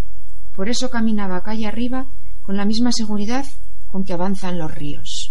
Por 0.54 0.68
eso 0.68 0.90
caminaba 0.90 1.42
calle 1.42 1.66
arriba 1.66 2.06
con 2.42 2.56
la 2.56 2.64
misma 2.64 2.92
seguridad 2.92 3.46
con 3.88 4.04
que 4.04 4.12
avanzan 4.12 4.58
los 4.58 4.74
ríos. 4.74 5.27